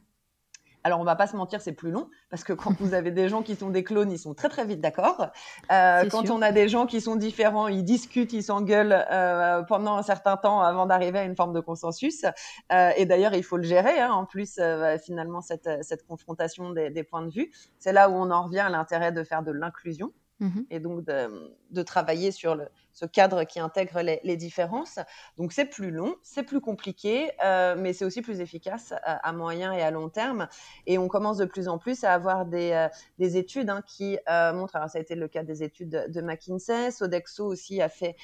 [0.83, 3.29] alors, on va pas se mentir, c'est plus long parce que quand vous avez des
[3.29, 5.29] gens qui sont des clones, ils sont très très vite d'accord.
[5.71, 9.97] Euh, quand on a des gens qui sont différents, ils discutent, ils s'engueulent euh, pendant
[9.97, 12.25] un certain temps avant d'arriver à une forme de consensus.
[12.73, 14.01] Euh, et d'ailleurs, il faut le gérer.
[14.01, 18.09] Hein, en plus, bah, finalement, cette, cette confrontation des, des, points de vue, c'est là
[18.09, 20.13] où on en revient à l'intérêt de faire de l'inclusion.
[20.41, 22.57] Mmh et donc de, travailler sur
[22.93, 24.99] ce cadre qui intègre les, différences.
[25.37, 29.73] Donc c'est plus long, c'est plus compliqué, euh, mais c'est aussi plus efficace à, moyen
[29.73, 30.49] et à long terme.
[30.87, 34.19] Et on commence de plus en plus à avoir des, euh, des études hein, qui
[34.29, 37.89] euh, montrent, alors ça a été le cas des études de, McKinsey, Sodexo aussi a
[37.89, 38.17] fait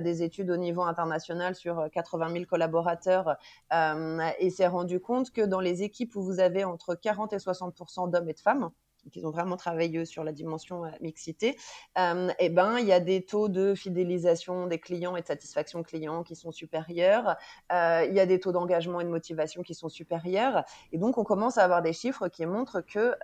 [0.00, 3.36] des études au niveau international sur 80 000 collaborateurs
[3.72, 8.10] et s'est rendu compte que dans les équipes où vous avez entre 40 et 60%
[8.10, 8.70] d'hommes et de femmes,
[9.10, 11.56] qui ont vraiment travaillé sur la dimension euh, mixité,
[11.98, 15.82] euh, eh ben, il y a des taux de fidélisation des clients et de satisfaction
[15.82, 17.36] client qui sont supérieurs.
[17.72, 20.64] Euh, il y a des taux d'engagement et de motivation qui sont supérieurs.
[20.92, 23.14] Et donc, on commence à avoir des chiffres qui montrent que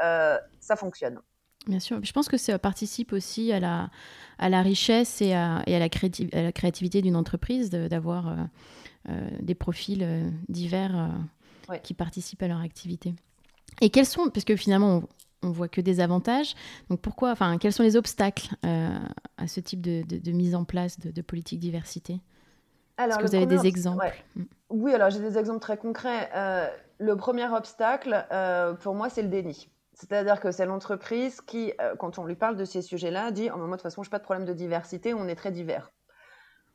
[0.60, 1.20] ça fonctionne.
[1.66, 1.98] Bien sûr.
[2.02, 3.90] Je pense que ça participe aussi à la,
[4.38, 5.88] à la richesse et à, et à, la,
[6.32, 8.36] la, créativité d'une entreprise d'avoir
[9.40, 11.10] des profils divers
[11.82, 13.14] qui participent à leur activité.
[13.80, 15.02] Et quels sont, parce que finalement,
[15.46, 16.54] on voit que des avantages.
[16.90, 18.98] Donc pourquoi, enfin, quels sont les obstacles euh,
[19.38, 22.20] à ce type de, mise en place de, politique diversité?
[22.98, 24.12] Est-ce que vous avez des exemples?
[24.36, 24.42] mm.
[24.70, 26.28] Oui, alors j'ai des exemples très concrets.
[26.34, 29.68] Euh, le premier obstacle, euh, pour moi, c'est le déni.
[29.92, 33.66] C'est-à-dire que c'est l'entreprise qui, quand on lui parle de ces sujets-là, dit oh, Moi,
[33.66, 35.90] de toute façon, je n'ai pas de problème de diversité, on est très divers.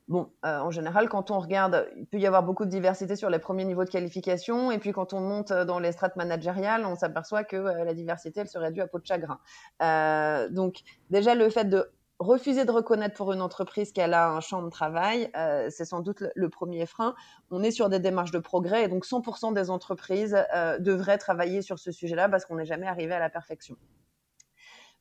[0.08, 3.30] Bon, euh, en général, quand on regarde, il peut y avoir beaucoup de diversité sur
[3.30, 6.96] les premiers niveaux de qualification, et puis quand on monte dans les strates managériales, on
[6.96, 9.38] s'aperçoit que euh, la diversité, elle serait due à peau de chagrin.
[9.80, 11.88] Euh, donc, déjà, le fait de
[12.18, 15.28] refuser de reconnaître pour une entreprise qu'elle a un champ de travail,
[15.70, 17.16] c'est sans doute le, premier frein.
[17.50, 20.36] On est sur des démarches de progrès, et donc 100% des entreprises
[20.78, 23.76] devraient travailler sur ce sujet-là parce qu'on n'est jamais arrivé à la perfection.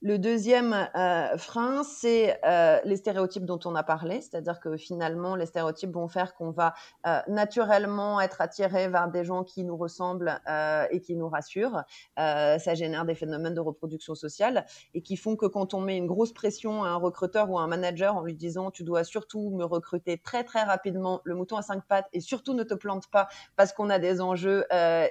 [0.03, 5.35] Le deuxième euh, frein, c'est euh, les stéréotypes dont on a parlé, c'est-à-dire que finalement,
[5.35, 6.73] les stéréotypes vont faire qu'on va
[7.05, 10.41] euh, naturellement être attiré vers des gens qui nous ressemblent
[10.89, 11.83] et qui nous rassurent.
[12.17, 16.07] ça génère des phénomènes de reproduction sociale et qui font que quand on met une
[16.07, 19.51] grosse pression à un recruteur ou à un manager en lui disant tu dois surtout
[19.51, 23.07] me recruter très très rapidement, le mouton à cinq pattes et surtout ne te plante
[23.07, 24.65] pas parce qu'on a des enjeux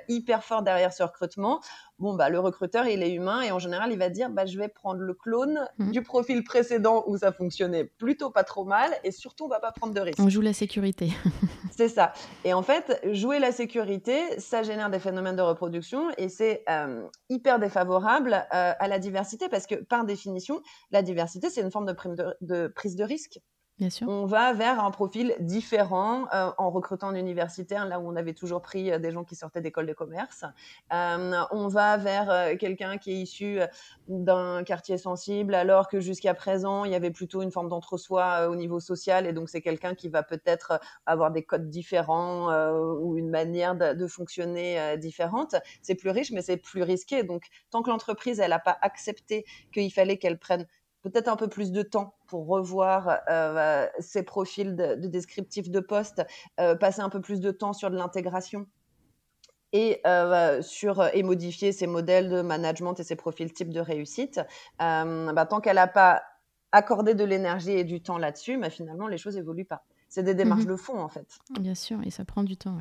[0.08, 1.60] hyper forts derrière ce recrutement,
[2.00, 4.58] bon, bah, le recruteur, il est humain et en général, il va dire, bah, je
[4.58, 5.90] vais prendre le clone mmh.
[5.90, 9.72] du profil précédent où ça fonctionnait plutôt pas trop mal et surtout, on va pas
[9.72, 10.18] prendre de risques.
[10.18, 11.12] On joue la sécurité.
[11.70, 12.12] c'est ça.
[12.44, 17.06] Et en fait, jouer la sécurité, ça génère des phénomènes de reproduction et c'est euh,
[17.28, 21.86] hyper défavorable euh, à la diversité parce que, par définition, la diversité, c'est une forme
[22.40, 23.40] de prise de risque.
[24.06, 28.34] On va vers un profil différent euh, en recrutant un universitaire, là où on avait
[28.34, 30.44] toujours pris euh, des gens qui sortaient d'école de commerce.
[30.92, 33.60] Euh, on va vers quelqu'un qui est issu
[34.08, 38.56] d'un quartier sensible, alors que jusqu'à présent, il y avait plutôt une forme d'entre-soi au
[38.56, 39.26] niveau social.
[39.26, 43.94] Et donc, c'est quelqu'un qui va peut-être avoir des codes différents ou une manière de,
[43.94, 45.54] de fonctionner différente.
[45.82, 47.22] C'est plus riche, mais c'est plus risqué.
[47.22, 50.66] Donc, tant que l'entreprise, elle n'a pas accepté qu'il fallait qu'elle prenne
[51.02, 55.80] peut-être un peu plus de temps pour revoir euh, ces profils de, de descriptifs de
[55.80, 56.22] poste,
[56.60, 58.66] euh, passer un peu plus de temps sur de l'intégration
[59.72, 64.40] et, euh, sur, et modifier ses modèles de management et ses profils types de réussite.
[64.78, 66.22] Bah, tant qu'elle n'a pas
[66.72, 70.34] accordé de l'énergie et du temps là-dessus, bah, finalement, les choses évoluent pas c'est des
[70.34, 70.72] démarches mhm.
[70.72, 71.38] de fond en fait.
[71.60, 72.76] Bien sûr, et ça prend du temps.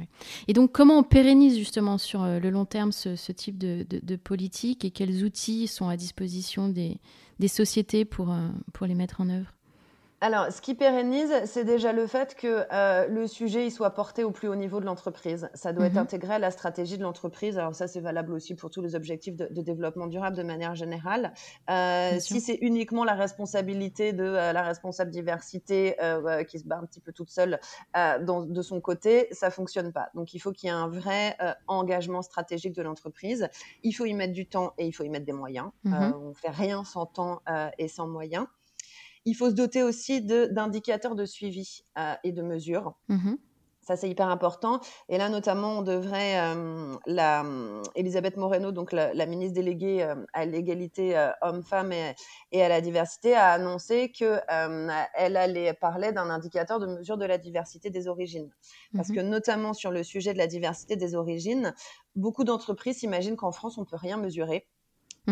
[0.48, 4.84] Et donc, comment on pérennise justement sur le long terme ce, type de, de, politique
[4.84, 7.00] et quels outils sont à disposition des,
[7.38, 9.54] des sociétés pour, euh, pour les mettre en œuvre?
[10.22, 14.26] Alors, ce qui pérennise, c'est déjà le fait que euh, le sujet il soit porté
[14.26, 15.50] au plus haut niveau de l'entreprise.
[15.54, 16.00] Ça doit être mhm.
[16.00, 17.58] intégré à la stratégie de l'entreprise.
[17.58, 21.34] Alors ça, c'est valable aussi pour tous les objectifs de, développement durable de manière générale.
[21.70, 25.96] Euh, si c'est uniquement la responsabilité de la responsable diversité
[26.48, 27.60] qui se bat un petit peu toute seule
[27.94, 30.10] dans, de son côté, ça fonctionne pas.
[30.16, 33.48] Donc, il faut qu'il y ait un vrai engagement stratégique de l'entreprise.
[33.84, 35.70] Il faut y mettre du temps et il faut y mettre des moyens.
[35.84, 36.14] Mhm.
[36.16, 37.42] on fait rien sans temps
[37.78, 38.48] et sans moyens.
[39.26, 42.94] Il faut se doter aussi d'indicateurs de, suivi euh, et de mesures.
[43.10, 43.36] Mmh
[43.82, 44.80] Ça, c'est hyper important.
[45.08, 47.44] Et là, notamment, on devrait, euh, la,
[47.96, 51.92] Elisabeth Moreno, donc la, ministre déléguée euh, à l'égalité homme-femme
[52.52, 57.38] et, à la diversité, a annoncé qu'elle allait parler d'un indicateur de mesure de la
[57.38, 58.52] diversité des origines.
[58.96, 61.74] Parce mmh que, notamment sur le sujet de la diversité des origines,
[62.16, 64.68] beaucoup d'entreprises s'imaginent qu'en France, on ne peut rien mesurer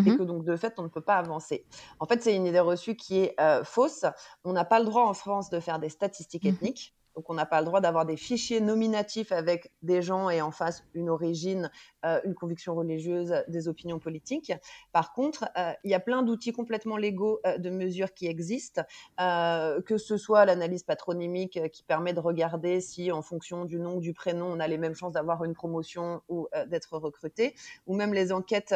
[0.06, 1.68] et mmh que donc de fait on ne peut pas avancer.
[2.00, 4.06] En fait, c'est une idée reçue qui est euh, fausse.
[4.44, 6.97] On n'a pas le droit en France de faire des statistiques mmh ethniques.
[7.18, 10.52] Donc, on n'a pas le droit d'avoir des fichiers nominatifs avec des gens et en
[10.52, 11.72] face une origine,
[12.06, 14.54] euh, une conviction religieuse, des opinions politiques.
[14.92, 18.84] Par contre, euh, il y a plein d'outils complètement légaux euh, de mesures qui existent,
[19.18, 24.00] que ce soit l'analyse patronymique qui permet de regarder si, en fonction du nom ou
[24.00, 27.56] du prénom, on a les mêmes chances d'avoir une promotion ou d'être recruté,
[27.88, 28.76] ou même les enquêtes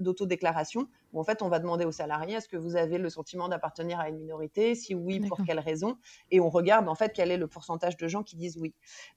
[0.00, 3.48] d'autodéclaration où en fait on va demander aux salariés est-ce que vous avez le sentiment
[3.48, 4.74] d'appartenir à une minorité?
[4.74, 5.96] Si oui, pour quelle raison?
[6.30, 8.74] Et on regarde en fait quel est le pourcentage de gens qui disent oui.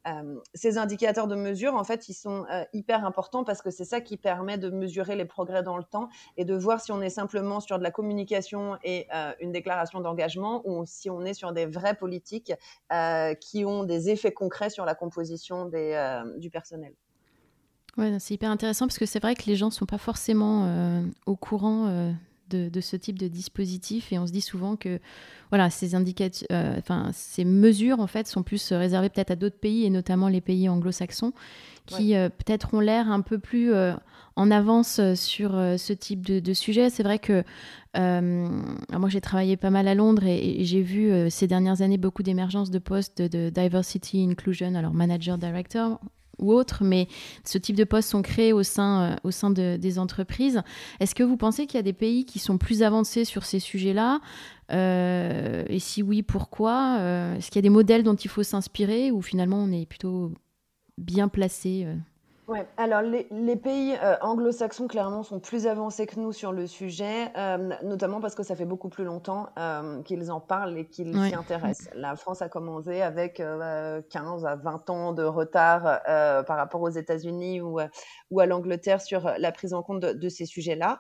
[0.08, 3.86] Euh, ces indicateurs de mesure, en fait, ils sont euh, hyper importants parce que c'est
[3.86, 7.02] ça qui permet de mesurer les progrès dans le temps et de voir si on
[7.02, 11.34] est simplement sur de la communication et euh, une déclaration d'engagement ou si on est
[11.34, 12.54] sur des vraies politiques
[13.42, 16.94] qui ont des effets concrets sur la composition des, du personnel.
[17.98, 20.66] Ouais, c'est hyper intéressant parce que c'est vrai que les gens ne sont pas forcément
[20.66, 22.12] euh, au courant euh,
[22.52, 25.00] de, ce type de dispositif et on se dit souvent que
[25.50, 29.84] voilà, ces, euh, enfin, ces mesures en fait sont plus réservées peut-être à d'autres pays
[29.84, 31.34] et notamment les pays anglo-saxons
[31.88, 33.74] qui peut-être ont l'air un peu plus
[34.36, 36.90] en avance sur ce type de, sujet.
[36.90, 37.46] C'est vrai que
[37.96, 42.24] moi j'ai travaillé pas mal à Londres et, et j'ai vu ces dernières années beaucoup
[42.24, 46.02] d'émergence de postes de diversity inclusion, alors manager director
[46.40, 47.08] ou autres, mais
[47.44, 50.62] ce type de postes sont créés au sein, euh, au sein de, des entreprises.
[51.00, 53.60] Est-ce que vous pensez qu'il y a des pays qui sont plus avancés sur ces
[53.60, 54.20] sujets-là?
[54.72, 56.98] Euh, Et si oui, pourquoi?
[57.00, 59.86] Euh, Est-ce qu'il y a des modèles dont il faut s'inspirer ou finalement on est
[59.86, 60.32] plutôt
[60.98, 61.88] bien placé
[62.48, 66.66] Ouais, alors les, les pays euh, anglo-saxons clairement sont plus avancés que nous sur le
[66.66, 70.88] sujet, euh, notamment parce que ça fait beaucoup plus longtemps euh, qu'ils en parlent et
[70.88, 71.20] qu'ils Ouais.
[71.20, 71.90] s'y intéressent.
[71.94, 76.82] La France a commencé avec euh, 15 à 20 ans de retard euh, par rapport
[76.82, 77.88] aux États-Unis ou, euh,
[78.32, 81.00] ou à l'Angleterre sur la prise en compte de, de ces sujets-là.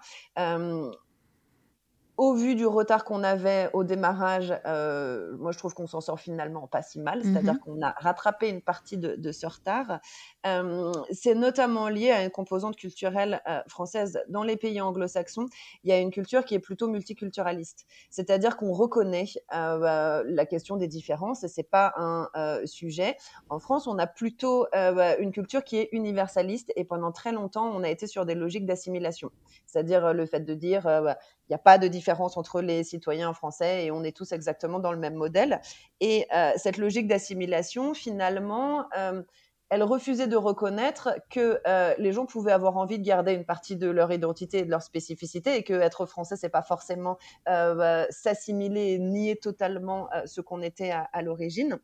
[2.17, 6.19] Au vu du retard qu'on avait au démarrage, euh, moi je trouve qu'on s'en sort
[6.19, 7.59] finalement pas si mal, c'est-à-dire Mhm.
[7.59, 9.99] qu'on a rattrapé une partie de, de ce retard.
[10.47, 14.19] Euh, c'est notamment lié à une composante culturelle euh, française.
[14.29, 15.45] Dans les pays anglo-saxons,
[15.83, 20.45] il y a une culture qui est plutôt multiculturaliste, c'est-à-dire qu'on reconnaît euh, bah, la
[20.47, 23.15] question des différences et c'est pas un euh, sujet.
[23.49, 27.31] En France, on a plutôt euh, bah, une culture qui est universaliste et pendant très
[27.31, 29.29] longtemps, on a été sur des logiques d'assimilation,
[29.67, 31.17] c'est-à-dire le fait de dire euh, bah,
[31.49, 34.91] n'y a pas de différence entre les citoyens français et on est tous exactement dans
[34.91, 35.61] le même modèle.
[35.99, 39.21] Et euh, cette logique d'assimilation, finalement, euh,
[39.69, 43.75] elle refusait de reconnaître que euh, les gens pouvaient avoir envie de garder une partie
[43.75, 48.93] de leur identité et de leur spécificité et que être français, c'est pas forcément s'assimiler
[48.93, 51.79] et nier totalement ce qu'on était à, l'origine.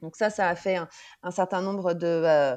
[0.00, 0.76] Donc ça, ça a fait
[1.22, 2.56] un, certain nombre de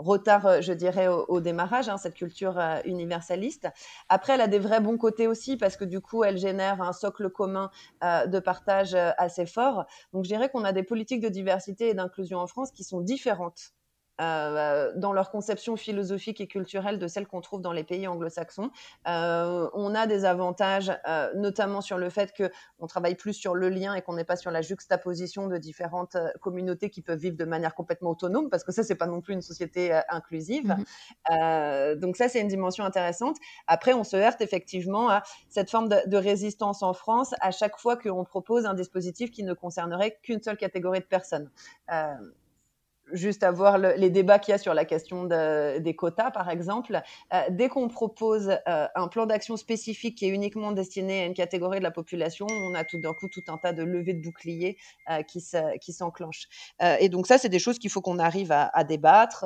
[0.00, 3.68] retard, euh, je dirais, au, au démarrage, hein, cette culture euh, universaliste.
[4.08, 6.92] Après, elle a des vrais bons côtés aussi, parce que du coup, elle génère un
[6.92, 7.70] socle commun
[8.04, 9.84] euh, de partage euh, assez fort.
[10.12, 13.00] Donc, je dirais qu'on a des politiques de diversité et d'inclusion en France qui sont
[13.00, 13.72] différentes
[14.20, 18.70] euh, dans leur conception philosophique et culturelle de celles qu'on trouve dans les pays anglo-saxons.
[19.08, 23.68] Euh, on a des avantages, euh, notamment sur le fait qu'on travaille plus sur le
[23.68, 27.44] lien et qu'on n'est pas sur la juxtaposition de différentes communautés qui peuvent vivre de
[27.44, 30.68] manière complètement autonome, parce que ça, c'est pas non plus une société inclusive.
[30.68, 30.84] Mhm.
[31.32, 33.36] Euh, donc ça, c'est une dimension intéressante.
[33.66, 37.78] Après, on se heurte effectivement à cette forme de, de résistance en France à chaque
[37.78, 41.50] fois qu'on propose un dispositif qui ne concernerait qu'une seule catégorie de personnes.
[43.12, 46.30] Juste à voir le, les débats qu'il y a sur la question de, des quotas,
[46.30, 47.00] par exemple.
[47.32, 51.34] Euh, dès qu'on propose euh, un plan d'action spécifique qui est uniquement destiné à une
[51.34, 54.22] catégorie de la population, on a tout d'un coup tout un tas de levées de
[54.22, 54.76] boucliers
[55.10, 55.56] euh, qui, se,
[55.90, 56.48] s'enclenchent.
[57.00, 59.44] Et donc ça, c'est des choses qu'il faut qu'on arrive à, débattre,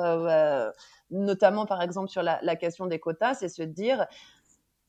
[1.09, 4.05] notamment par exemple sur la question des quotas, c'est se dire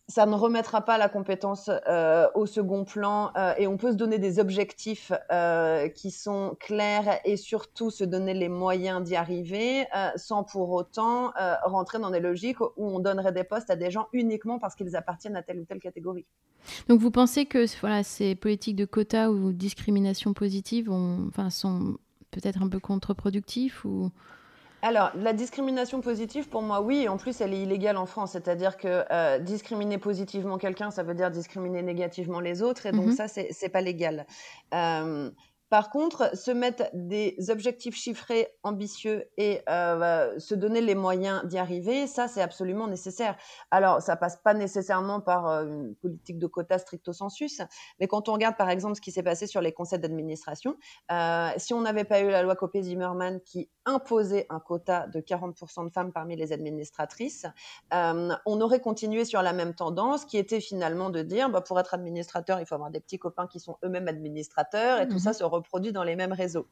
[0.09, 3.97] ça ne remettra pas la compétence euh, au second plan euh, et on peut se
[3.97, 9.87] donner des objectifs euh, qui sont clairs et surtout se donner les moyens d'y arriver
[10.17, 11.33] sans pour autant
[11.65, 14.95] rentrer dans des logiques où on donnerait des postes à des gens uniquement parce qu'ils
[14.95, 16.27] appartiennent à telle ou telle catégorie.
[16.89, 20.91] Donc vous pensez que voilà, ces politiques de quotas ou discrimination positive
[21.51, 21.97] sont
[22.31, 24.11] peut-être un peu contre-productifs ou...
[24.83, 27.09] Alors, la discrimination positive, pour moi, oui.
[27.09, 28.33] En plus, elle est illégale en France.
[28.33, 32.87] C'est-à-dire que euh, discriminer positivement quelqu'un, ça veut dire discriminer négativement les autres.
[32.87, 33.13] Et donc, Mhm.
[33.13, 34.27] ça, c'est c'est pas légal.
[34.75, 35.31] Euh,
[35.69, 41.59] par contre, se mettre des objectifs chiffrés ambitieux et euh, se donner les moyens d'y
[41.59, 43.37] arriver, ça, c'est absolument nécessaire.
[43.73, 47.61] Alors, ça passe pas nécessairement par euh, une politique de quotas stricto sensus,
[47.99, 50.77] mais quand on regarde, par exemple, ce qui s'est passé sur les conseils d'administration,
[51.11, 55.85] euh, si on n'avait pas eu la loi Copé-Zimmermann qui imposait un quota de 40%
[55.85, 57.47] de femmes parmi les administratrices,
[57.93, 61.95] on aurait continué sur la même tendance qui était finalement de dire, bah, pour être
[61.95, 65.45] administrateur, il faut avoir des petits copains qui sont eux-mêmes administrateurs et tout ça se
[65.57, 66.69] reproduit dans les mêmes réseaux.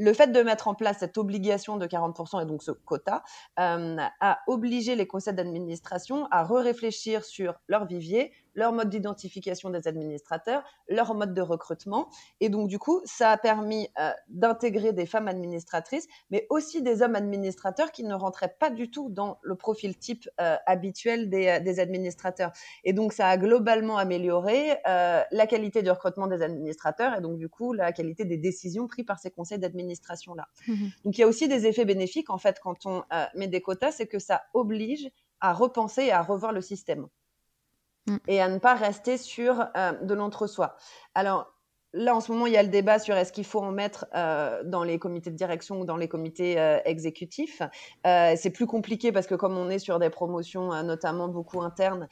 [0.00, 3.24] Le fait de mettre en place cette obligation de 40% et donc ce quota
[3.58, 9.86] euh, a obligé les conseils d'administration à re-réfléchir sur leur vivier, leur mode d'identification des
[9.88, 12.08] administrateurs, leur mode de recrutement.
[12.40, 17.02] Et donc, du coup, ça a permis euh, d'intégrer des femmes administratrices, mais aussi des
[17.02, 21.60] hommes administrateurs qui ne rentraient pas du tout dans le profil type euh, habituel des,
[21.60, 22.52] des, administrateurs.
[22.84, 27.38] Et donc, ça a globalement amélioré euh, la qualité du recrutement des administrateurs et donc,
[27.38, 30.48] du coup, la qualité des décisions prises par ces conseils d'administration-là.
[30.66, 30.90] Mhm.
[31.04, 33.60] Donc, il y a aussi des effets bénéfiques, en fait, quand on euh, met des
[33.60, 37.06] quotas, c'est que ça oblige à repenser et à revoir le système
[38.06, 38.16] Mm.
[38.26, 40.76] et à ne pas rester sur euh, de l'entre-soi.
[41.14, 41.52] Alors,
[41.98, 44.06] là, en ce moment, il y a le débat sur est-ce qu'il faut en mettre
[44.14, 47.60] euh, dans les comités de direction ou dans les comités euh, exécutifs.
[48.06, 52.08] Euh, c'est plus compliqué parce que comme on est sur des promotions, notamment beaucoup internes,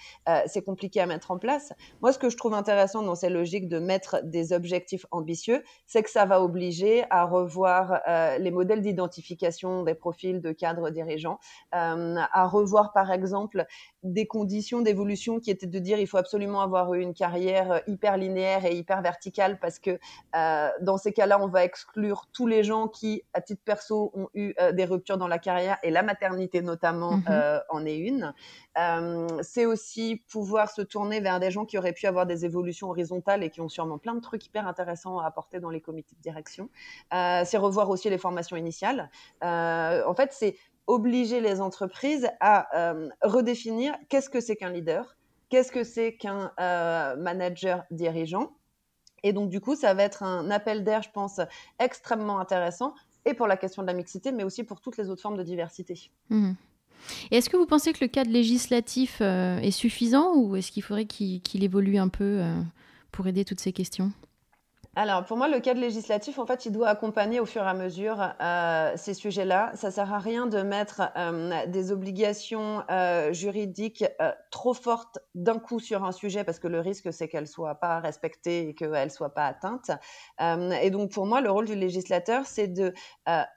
[0.47, 1.73] c'est compliqué à mettre en place.
[2.03, 6.03] Moi, ce que je trouve intéressant dans ces logiques de mettre des objectifs ambitieux, c'est
[6.03, 8.01] que ça va obliger à revoir
[8.39, 11.39] les modèles d'identification des profils de cadres dirigeants,
[11.73, 13.67] à revoir, par exemple,
[14.03, 18.65] des conditions d'évolution qui étaient de dire il faut absolument avoir une carrière hyper linéaire
[18.65, 19.99] et hyper verticale parce que
[20.35, 24.29] euh, dans ces cas-là, on va exclure tous les gens qui, à titre perso, ont
[24.35, 27.25] eu euh, des ruptures dans la carrière et la maternité notamment Mhm.
[27.29, 28.35] euh, en est une.
[29.43, 33.43] C'est aussi pouvoir se tourner vers des gens qui auraient pu avoir des évolutions horizontales
[33.43, 36.21] et qui ont sûrement plein de trucs hyper intéressants à apporter dans les comités de
[36.21, 36.69] direction.
[37.11, 39.11] C'est revoir aussi les formations initiales.
[39.43, 42.69] En fait, c'est obliger les entreprises à
[43.23, 45.17] redéfinir qu'est-ce que c'est qu'un leader,
[45.49, 46.53] qu'est-ce que c'est qu'un
[47.17, 48.53] manager dirigeant.
[49.23, 51.41] Et donc, du coup, ça va être un appel d'air, je pense,
[51.79, 52.95] extrêmement intéressant,
[53.25, 55.43] et pour la question de la mixité, mais aussi pour toutes les autres formes de
[55.43, 56.11] diversité.
[56.31, 56.53] Mmh.
[57.31, 61.07] Et est-ce que vous pensez que le cadre législatif est suffisant ou est-ce qu'il faudrait
[61.07, 62.43] qu'il évolue un peu
[63.13, 64.13] pour aider toutes ces questions?
[64.99, 67.75] Alors, pour moi, le cadre législatif, en fait, il doit accompagner au fur et à
[67.75, 69.73] mesure euh, ces sujets-là.
[69.75, 74.07] Ça sert à rien de mettre euh, des obligations euh, juridiques
[74.51, 78.01] trop fortes d'un coup sur un sujet parce que le risque, c'est qu'elles soient pas
[78.01, 79.91] respectées et qu'elles soient pas atteintes.
[80.41, 82.95] et donc, pour moi, le rôle du législateur, c'est de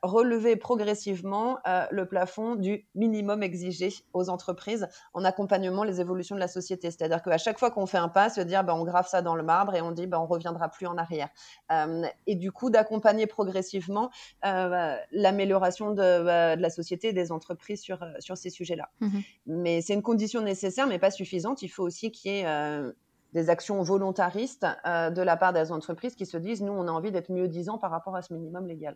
[0.04, 1.60] relever progressivement
[1.90, 6.92] le plafond du minimum exigé aux entreprises en accompagnement les évolutions de la société.
[6.92, 9.36] C'est-à-dire qu'à chaque fois qu'on fait un pas, se dire, ben, on grave ça dans
[9.36, 11.29] le marbre et on dit, ben, on reviendra plus en arrière.
[11.72, 14.10] Euh, et du coup d'accompagner progressivement
[14.46, 18.90] euh, l'amélioration de, de, la société et des entreprises sur, sur ces sujets-là.
[19.02, 21.62] Mmh mais c'est une condition nécessaire, mais pas suffisante.
[21.62, 22.92] Il faut aussi qu'il y ait euh,
[23.34, 27.12] des actions volontaristes de la part des entreprises qui se disent nous, on a envie
[27.12, 28.96] d'être mieux disant par rapport à ce minimum légal.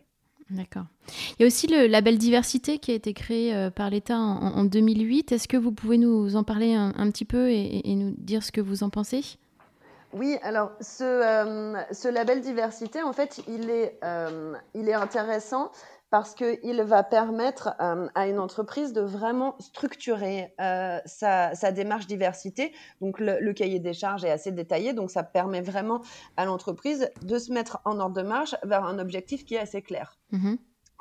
[0.50, 0.84] D'accord.
[1.08, 5.32] Il y a aussi le label diversité qui a été créé par l'État en, 2008.
[5.32, 8.52] Est-ce que vous pouvez nous en parler un, petit peu et, et, nous dire ce
[8.52, 9.38] que vous en pensez?
[10.14, 14.54] Oui, alors euh, ce, label diversité, en fait, il est, euh,
[14.94, 15.72] intéressant
[16.10, 20.54] parce qu'il va permettre euh, à une entreprise de vraiment structurer
[21.04, 22.72] sa, démarche diversité.
[23.00, 26.00] Donc le, cahier des charges est assez détaillé, donc ça permet vraiment
[26.36, 29.82] à l'entreprise de se mettre en ordre de marche vers un objectif qui est assez
[29.82, 30.16] clair.
[30.30, 30.54] Mmh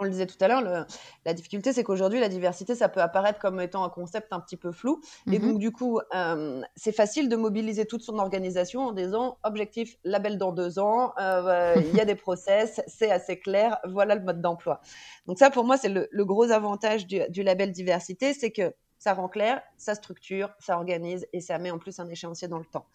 [0.04, 0.86] on le disait tout à l'heure,
[1.26, 4.58] la difficulté, c'est qu'aujourd'hui, la diversité, ça peut apparaître comme étant un concept un petit
[4.58, 5.02] peu flou.
[5.32, 5.48] Et mhm.
[5.48, 10.38] donc, du coup, euh, c'est facile de mobiliser toute son organisation en disant objectif, label
[10.38, 14.42] dans deux ans, euh, il y a des process, c'est assez clair, voilà le mode
[14.42, 14.82] d'emploi.
[15.28, 19.28] Donc, ça, pour moi, c'est le, gros avantage du, label diversité, c'est que ça rend
[19.28, 22.86] clair, ça structure, ça organise et ça met en plus un échéancier dans le temps.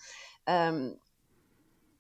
[0.49, 0.91] Euh,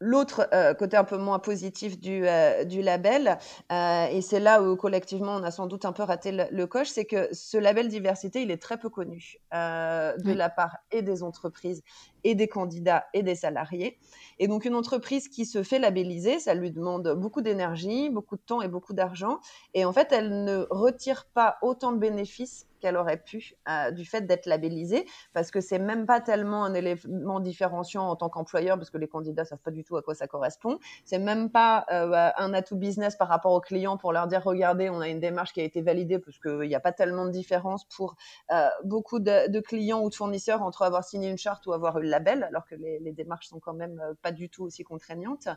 [0.01, 3.36] L'autre euh, côté un peu moins positif du, euh, du label,
[3.72, 6.88] euh, et c'est là où collectivement on a sans doute un peu raté le, coche,
[6.88, 11.24] c'est que ce label diversité, il est très peu connu de la part et des
[11.24, 11.82] entreprises
[12.22, 13.99] et des candidats et des salariés.
[14.38, 18.42] Et donc une entreprise qui se fait labelliser, ça lui demande beaucoup d'énergie, beaucoup de
[18.42, 19.40] temps et beaucoup d'argent,
[19.74, 24.05] et en fait elle ne retire pas autant de bénéfices qu'elle aurait pu euh, du
[24.05, 28.76] fait d'être labellisée, parce que c'est même pas tellement un élément différenciant en tant qu'employeur,
[28.76, 30.79] parce que les candidats savent pas du tout à quoi ça correspond.
[31.05, 34.91] C'est même pas euh, un atout business par rapport aux clients pour leur dire regardez,
[34.91, 37.31] on a une démarche qui a été validée, parce qu'il n'y a pas tellement de
[37.31, 38.16] différence pour
[38.53, 42.03] euh, beaucoup de, clients ou de fournisseurs entre avoir signé une charte ou avoir eu
[42.03, 45.49] le label, alors que les, les démarches sont quand même pas du tout aussi contraignantes.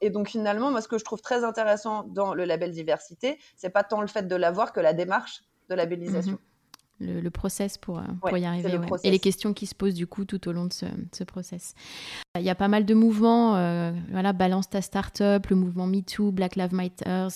[0.00, 3.70] et donc finalement, moi, ce que je trouve très intéressant dans le label diversité, c'est
[3.70, 6.32] pas tant le fait de l'avoir que la démarche de labellisation.
[6.32, 6.38] Mhm.
[7.00, 8.76] Le, le, process pour, euh, y arriver.
[9.04, 11.76] Et les questions qui se posent du coup tout au long de ce, ce process.
[12.36, 16.32] Il y a pas mal de mouvements, euh, voilà, Balance ta start-up, le mouvement MeToo,
[16.32, 17.28] Black Lives Matter,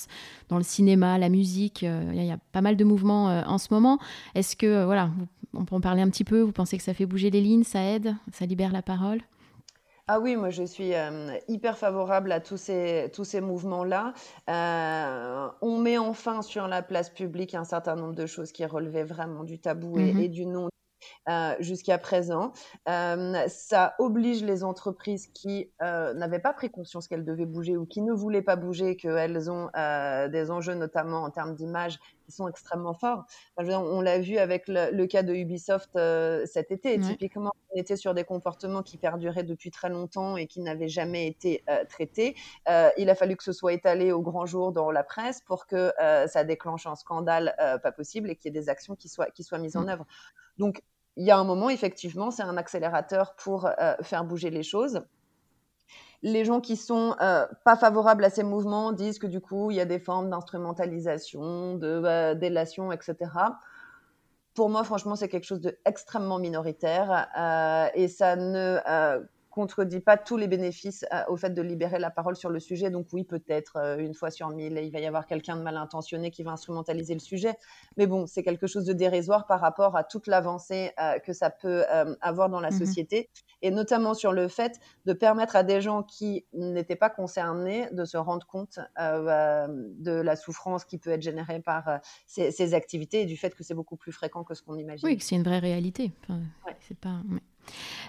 [0.49, 1.85] dans le cinéma, la musique.
[1.85, 4.01] Euh, il y a pas mal de mouvements en ce moment.
[4.35, 5.11] Est-ce que, voilà,
[5.55, 6.41] on peut en parler un petit peu?
[6.41, 9.20] Vous pensez que ça fait bouger les lignes, ça aide, ça libère la parole?
[10.09, 10.92] Ah oui, moi je suis
[11.48, 14.14] hyper favorable à tous ces, tous ces mouvements-là.
[14.50, 19.05] Euh, on met enfin sur la place publique un certain nombre de choses qui relevaient
[19.05, 20.68] vraiment du tabou et, mmh du non
[21.28, 22.53] euh, jusqu'à présent.
[22.88, 27.86] Euh, ça oblige les entreprises qui euh, n'avaient pas pris conscience qu'elles devaient bouger ou
[27.86, 29.70] qui ne voulaient pas bouger, qu'elles ont
[30.30, 33.24] des enjeux notamment en termes d'image qui sont extrêmement forts.
[33.56, 35.90] on l'a vu avec le, cas de Ubisoft
[36.46, 36.98] cet été.
[36.98, 41.26] Typiquement, on était sur des comportements qui perduraient depuis très longtemps et qui n'avaient jamais
[41.26, 42.36] été traités.
[42.96, 45.92] il a fallu que ce soit étalé au grand jour dans la presse pour que
[46.26, 49.42] ça déclenche un scandale pas possible et qu'il y ait des actions qui soient, qui
[49.42, 49.90] soient mises en mmh.
[49.90, 50.06] œuvre.
[50.58, 50.82] Donc,
[51.16, 55.02] il y a un moment, effectivement, c'est un accélérateur pour euh, faire bouger les choses.
[56.22, 59.76] Les gens qui sont euh, pas favorables à ces mouvements disent que du coup, il
[59.76, 63.16] y a des formes d'instrumentalisation, de euh, délation, etc.
[64.54, 67.28] Pour moi, franchement, c'est quelque chose d'extrêmement minoritaire
[67.94, 68.78] et ça ne
[69.53, 72.90] contredit pas tous les bénéfices euh, au fait de libérer la parole sur le sujet.
[72.90, 75.76] Donc oui, peut-être euh, une fois sur mille, il va y avoir quelqu'un de mal
[75.76, 77.55] intentionné qui va instrumentaliser le sujet.
[77.96, 81.50] Mais bon, c'est quelque chose de dérisoire par rapport à toute l'avancée euh, que ça
[81.50, 81.84] peut
[82.20, 83.28] avoir dans la mmh société,
[83.61, 88.05] et notamment sur le fait de permettre à des gens qui n'étaient pas concernés de
[88.07, 93.36] se rendre compte de la souffrance qui peut être générée par ces, activités et du
[93.36, 95.07] fait que c'est beaucoup plus fréquent que ce qu'on imagine.
[95.07, 96.12] Oui, que c'est une vraie réalité.
[96.80, 97.20] C'est pas.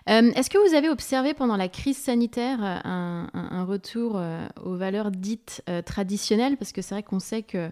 [0.10, 4.76] Euh, est-ce que vous avez observé pendant la crise sanitaire euh, un, retour euh, aux
[4.76, 6.58] valeurs dites traditionnelles?
[6.58, 7.72] Parce que c'est vrai qu'on sait que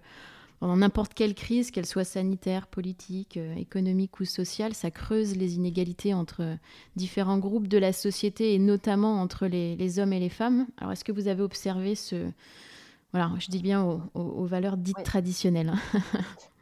[0.59, 6.13] pendant n'importe quelle crise, qu'elle soit sanitaire, politique, économique ou sociale, ça creuse les inégalités
[6.13, 6.55] entre
[6.95, 10.67] différents groupes de la société et notamment entre les, hommes et les femmes.
[10.77, 12.29] Alors, est-ce que vous avez observé ce...
[13.11, 15.73] Voilà, je dis bien aux, valeurs dites traditionnelles?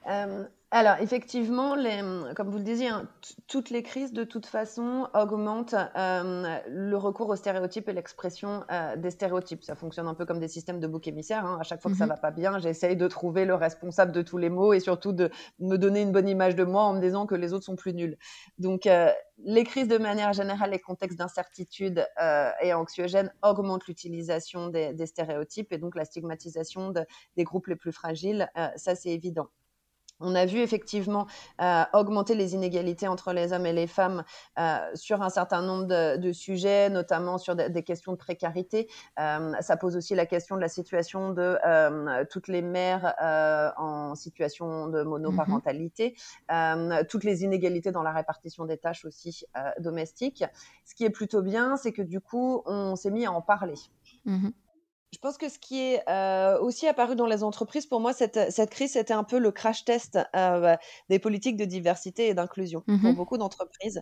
[0.72, 2.00] Alors, effectivement, les,
[2.36, 3.10] comme vous le disiez, hein,
[3.48, 8.96] toutes les crises, de toute façon, augmentent euh, le recours aux stéréotypes et l'expression euh,
[8.96, 9.64] des stéréotypes.
[9.64, 11.44] Ça fonctionne un peu comme des systèmes de bouc émissaire.
[11.44, 11.58] Hein.
[11.60, 12.12] À chaque fois que ça mhm.
[12.12, 15.32] va pas bien, j'essaye de trouver le responsable de tous les maux et surtout de
[15.58, 17.96] me donner une bonne image de moi en me disant que les autres sont plus
[17.96, 18.20] nuls.
[18.60, 19.10] Donc, euh,
[19.44, 22.06] les crises, de manière générale, les contextes d'incertitude
[22.62, 27.06] et anxiogène augmentent l'utilisation des, des, stéréotypes et donc la stigmatisation de,
[27.38, 28.50] des groupes les plus fragiles.
[28.76, 29.48] ça, c'est évident.
[30.20, 31.28] On a vu effectivement
[31.62, 34.24] euh, augmenter les inégalités entre les hommes et les femmes
[34.58, 35.86] euh, sur un certain nombre
[36.18, 38.90] de, sujets, notamment sur des questions de précarité.
[39.20, 41.58] Euh, ça pose aussi la question de la situation de
[42.30, 43.14] toutes les mères
[43.78, 46.16] en situation de monoparentalité,
[46.50, 49.46] mmh toutes les inégalités dans la répartition des tâches aussi
[49.80, 50.44] domestiques.
[50.86, 53.76] Ce qui est plutôt bien, c'est que du coup, on s'est mis à en parler.
[54.26, 54.50] Mmh
[55.12, 58.52] je pense que ce qui est euh, aussi apparu dans les entreprises, pour moi, cette,
[58.52, 60.76] cette crise, c'était un peu le crash test euh,
[61.10, 64.02] des politiques de diversité et d'inclusion pour mmh beaucoup d'entreprises.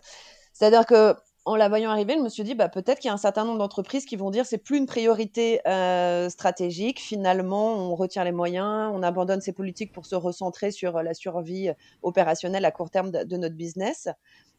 [0.53, 3.13] C'est-à-dire que en la voyant arriver, je me suis dit, bah, peut-être qu'il y a
[3.13, 6.99] un certain nombre d'entreprises qui vont dire c'est plus une priorité euh, stratégique.
[6.99, 11.69] Finalement, on retient les moyens, on abandonne ces politiques pour se recentrer sur la survie
[12.01, 14.09] opérationnelle à court terme de notre business.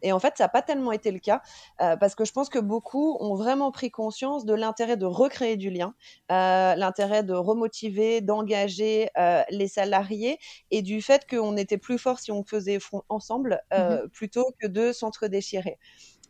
[0.02, 1.42] Et en fait, ça n'a pas tellement été le cas
[1.80, 5.56] euh, parce que je pense que beaucoup ont vraiment pris conscience de l'intérêt de recréer
[5.56, 5.94] du lien,
[6.30, 10.38] euh, l'intérêt de remotiver, d'engager euh, les salariés
[10.70, 14.66] et du fait qu'on était plus fort si on faisait front ensemble mmh plutôt que
[14.66, 15.78] de s'entre-déchirer.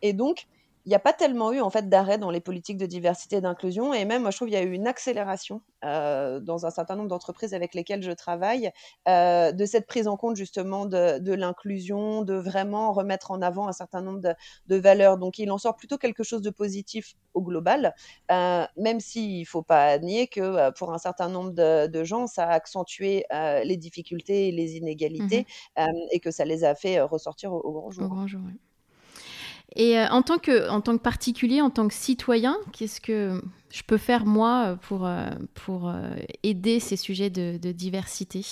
[0.02, 0.46] Et donc,
[0.88, 3.40] il n'y a pas tellement eu en fait d'arrêt dans les politiques de diversité et
[3.42, 6.70] d'inclusion et même moi je trouve qu'il y a eu une accélération euh, dans un
[6.70, 8.70] certain nombre d'entreprises avec lesquelles je travaille
[9.06, 13.72] euh, de cette prise en compte justement de, l'inclusion, de vraiment remettre en avant un
[13.72, 14.22] certain nombre
[14.66, 15.18] de, valeurs.
[15.18, 17.94] Donc il en sort plutôt quelque chose de positif au global,
[18.30, 22.46] euh, même s'il ne faut pas nier que pour un certain nombre de, gens ça
[22.46, 25.82] a accentué les difficultés et les inégalités mmh
[26.12, 28.04] et que ça les a fait ressortir au, grand jour.
[28.04, 28.40] Au grand jour
[29.78, 33.40] et euh, en, tant que, en tant que particulier, en tant que citoyen, qu'est-ce que
[33.70, 36.10] je peux faire moi pour, euh, pour euh,
[36.42, 38.44] aider ces sujets de, diversité?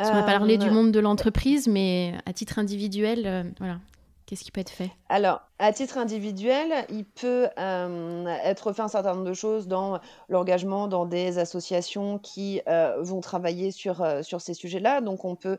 [0.00, 3.80] On va parler du monde de l'entreprise, mais à titre individuel, voilà,
[4.28, 4.90] Qu'est-ce qui peut être fait?
[5.08, 10.00] Alors, à titre individuel, il peut euh, être fait un certain nombre de choses dans
[10.28, 15.00] l'engagement dans des associations qui euh, vont travailler sur, euh, sur ces sujets-là.
[15.00, 15.56] Donc, on peut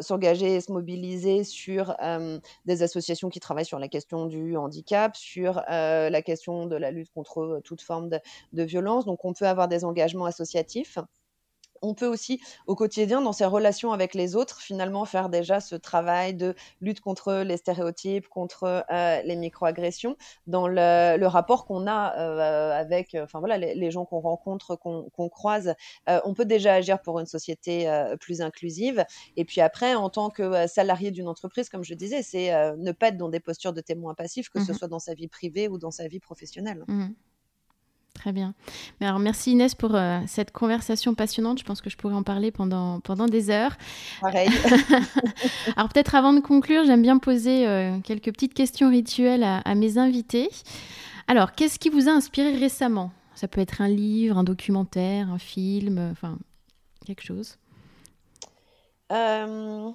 [0.00, 1.94] s'engager et se mobiliser sur
[2.64, 7.12] des associations qui travaillent sur la question du handicap, sur la question de la lutte
[7.14, 8.10] contre toute forme
[8.52, 9.04] de violence.
[9.04, 10.98] Donc, on peut avoir des engagements associatifs
[11.84, 15.74] on peut aussi au quotidien, dans ses relations avec les autres, finalement faire déjà ce
[15.74, 20.16] travail de lutte contre les stéréotypes, contre euh, les microagressions,
[20.46, 25.74] dans le, rapport qu'on a euh, avec, enfin voilà, les, gens qu'on rencontre, qu'on croise.
[26.08, 27.86] Euh, on peut déjà agir pour une société
[28.20, 29.04] plus inclusive.
[29.36, 33.08] Et puis après, en tant que salarié d'une entreprise, comme je disais, c'est ne pas
[33.08, 35.68] être dans des postures de témoin passif, que ce mmh soit dans sa vie privée
[35.68, 36.84] ou dans sa vie professionnelle.
[36.88, 37.08] Mmh
[38.24, 38.54] Très bien.
[38.98, 41.58] Mais alors, merci Inès pour euh, cette conversation passionnante.
[41.58, 43.76] Je pense que je pourrais en parler pendant, pendant des heures.
[44.22, 44.48] Pareil.
[45.76, 49.98] alors, peut-être avant de conclure, j'aime bien poser euh, quelques petites questions rituelles à, mes
[49.98, 50.48] invités.
[51.28, 53.12] Alors, qu'est-ce qui vous a inspiré récemment?
[53.34, 56.38] Ça peut être un livre, un documentaire, un film, enfin,
[57.04, 57.58] quelque chose.
[59.12, 59.90] Euh,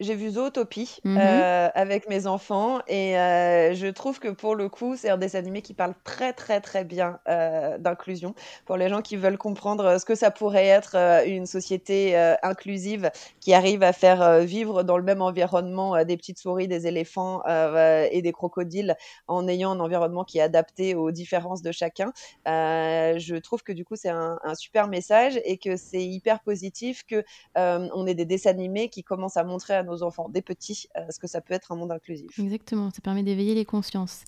[0.00, 4.68] j'ai vu Zootopie mmh euh, avec mes enfants et euh, je trouve que pour le
[4.68, 8.34] coup, c'est un dessin animé qui parle très très très bien euh, d'inclusion
[8.64, 10.96] pour les gens qui veulent comprendre ce que ça pourrait être
[11.26, 16.68] une société inclusive qui arrive à faire vivre dans le même environnement des petites souris,
[16.68, 18.96] des éléphants et des crocodiles
[19.26, 22.12] en ayant un environnement qui est adapté aux différences de chacun.
[22.46, 27.04] je trouve que du coup, c'est un, un, super message et que c'est hyper positif
[27.04, 27.24] que
[27.56, 31.00] on ait des dessins animés qui commencent à montrer à nos enfants, des petits, euh,
[31.10, 32.38] ce que ça peut être un monde inclusif.
[32.38, 34.24] Exactement, ça permet d'éveiller les consciences.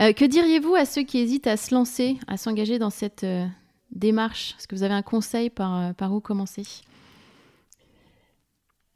[0.00, 3.46] Euh, que diriez-vous à ceux qui hésitent à se lancer, à s'engager dans cette euh,
[3.90, 4.54] démarche?
[4.58, 6.64] Est-ce que vous avez un conseil par, par où commencer?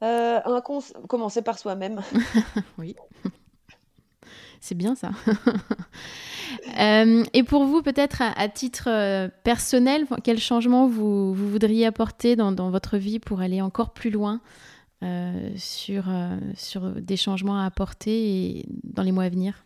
[0.03, 0.63] Un
[1.09, 2.01] Commencer par soi-même.
[2.79, 2.97] oui.
[4.61, 5.11] C'est bien ça.
[7.35, 12.71] et pour vous, peut-être à, titre personnel, quel changement vous, vous voudriez apporter dans, dans,
[12.71, 14.41] votre vie pour aller encore plus loin?
[15.03, 19.65] Euh, sur, euh, sur des changements à apporter dans les mois à venir?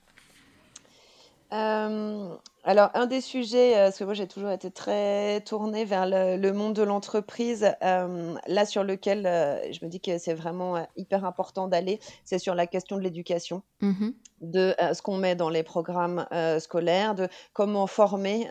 [1.53, 2.37] Euh,
[2.67, 6.37] Alors, un des sujets, heu, parce que moi j'ai toujours été très tournée vers le
[6.39, 10.87] le monde de l'entreprise, hem, là sur lequel, heu, je me dis que c'est vraiment,
[10.97, 13.62] hyper important d'aller, c'est sur la question de l'éducation.
[13.81, 16.27] Mmh De, ce qu'on met dans les programmes,
[16.61, 18.51] scolaires, de comment former,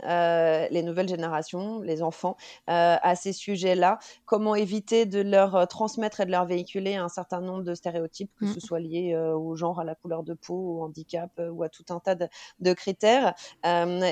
[0.71, 2.37] les nouvelles générations, les enfants,
[2.67, 3.99] à ces sujets-là.
[4.25, 8.45] Comment éviter de leur, transmettre et de leur véhiculer un certain nombre de stéréotypes, que
[8.45, 8.53] Mmh.
[8.53, 11.85] ce soit lié, au genre, à la couleur de peau, au handicap, ou à tout
[11.89, 12.27] un tas de
[12.59, 13.35] de critères.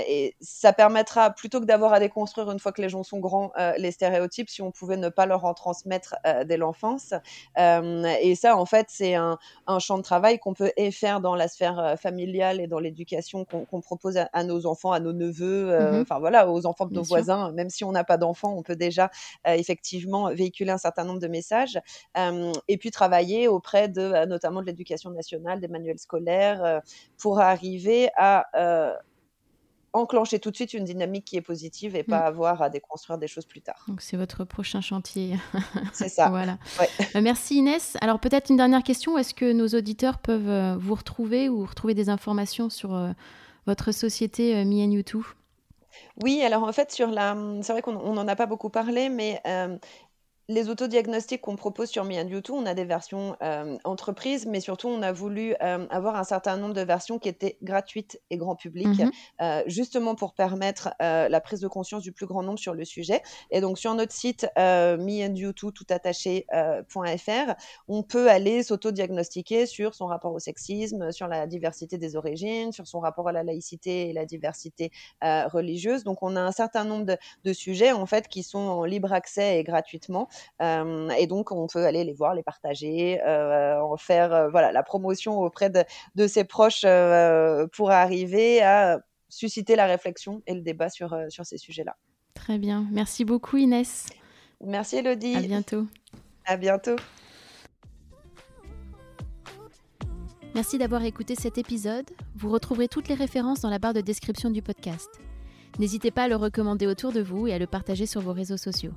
[0.08, 3.52] Et ça permettra, plutôt que d'avoir à déconstruire une fois que les gens sont grands,
[3.60, 7.14] heu, les stéréotypes, si on pouvait ne pas leur en transmettre, heu, dès l'enfance.
[7.56, 9.38] Hem et ça, en fait, c'est un
[9.68, 13.46] un champ de travail qu'on peut et faire dans la sphère, familiale et dans l'éducation
[13.46, 16.86] qu'on propose à à nos enfants, à nos neveux, heu, Mmh enfin voilà, aux enfants
[16.86, 17.26] de Bien nos sûr.
[17.26, 17.52] voisins.
[17.54, 19.10] Même si on n'a pas d'enfants, on peut déjà,
[19.46, 21.80] effectivement véhiculer un certain nombre de messages.
[22.68, 26.82] Et puis travailler auprès de, notamment de l'éducation nationale, des manuels scolaires,
[27.18, 28.46] pour arriver à,
[29.94, 32.10] enclencher tout de suite une dynamique qui est positive et Mmh.
[32.10, 33.86] pas avoir à déconstruire des choses plus tard.
[33.88, 35.38] Donc c'est votre prochain chantier.
[35.94, 36.58] C'est ça, Voilà.
[36.80, 36.90] ouais.
[37.14, 37.98] Bah, merci Inès.
[38.02, 41.94] Alors peut-être une dernière question, est-ce que nos auditeurs peuvent, heu, vous retrouver ou retrouver
[41.94, 43.14] des informations sur, heu,
[43.68, 45.26] votre société, Me and You Too?
[46.24, 48.70] Oui, alors en fait sur la, mmh, c'est vrai qu'on on n'en a pas beaucoup
[48.70, 49.42] parlé, mais
[50.50, 54.46] Les autodiagnostics qu'on propose sur Me and You Too, on a des versions, hem, entreprises,
[54.46, 58.20] mais surtout on a voulu, hem, avoir un certain nombre de versions qui étaient gratuites
[58.32, 59.12] et grand public, Mmh
[59.42, 62.84] heu, justement pour permettre, heu, la prise de conscience du plus grand nombre sur le
[62.84, 63.22] sujet.
[63.52, 67.54] Et donc sur notre site, heu, meandyouToo tout attaché, heu, .fr,
[67.88, 72.88] on peut aller s'autodiagnostiquer sur son rapport au sexisme, sur la diversité des origines, sur
[72.88, 76.04] son rapport à la laïcité et la diversité, religieuse.
[76.04, 79.14] Donc on a un certain nombre de de sujets en fait qui sont en libre
[79.14, 80.28] accès et gratuitement
[80.60, 84.84] et donc on peut aller les voir, les partager, heu, en faire, heu, voilà, la
[84.84, 85.84] promotion auprès de
[86.16, 86.86] de ses proches,
[87.74, 91.96] pour arriver à susciter la réflexion et le débat sur, sur ces sujets-là.
[92.34, 92.86] Très bien.
[92.92, 94.08] Merci beaucoup Inès.
[94.64, 95.86] Merci À Elodie, bientôt.
[96.46, 96.96] à bientôt.
[100.54, 102.10] Merci d'avoir écouté cet épisode.
[102.36, 105.10] Vous retrouverez toutes les références dans la barre de description du podcast.
[105.80, 108.58] N'hésitez pas à le recommander autour de vous et à le partager sur vos réseaux
[108.58, 108.92] sociaux.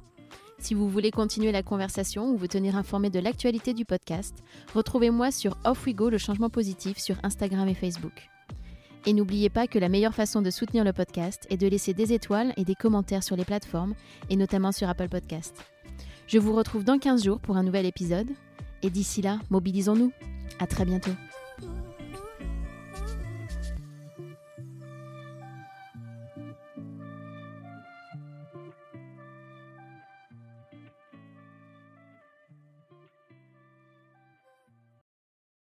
[0.59, 4.37] Si vous voulez continuer la conversation ou vous tenir informé de l'actualité du podcast,
[4.75, 8.31] retrouvez-moi sur Off We Go le changement positif sur Instagram et Facebook.
[9.07, 12.13] Et n'oubliez pas que la meilleure façon de soutenir le podcast est de laisser des
[12.15, 13.95] étoiles et des commentaires sur les plateformes,
[14.31, 15.55] et notamment sur Apple Podcast.
[16.27, 18.31] Je vous retrouve dans 15 jours pour un nouvel épisode,
[18.83, 20.13] et d'ici là, mobilisons-nous.
[20.59, 21.13] À très bientôt.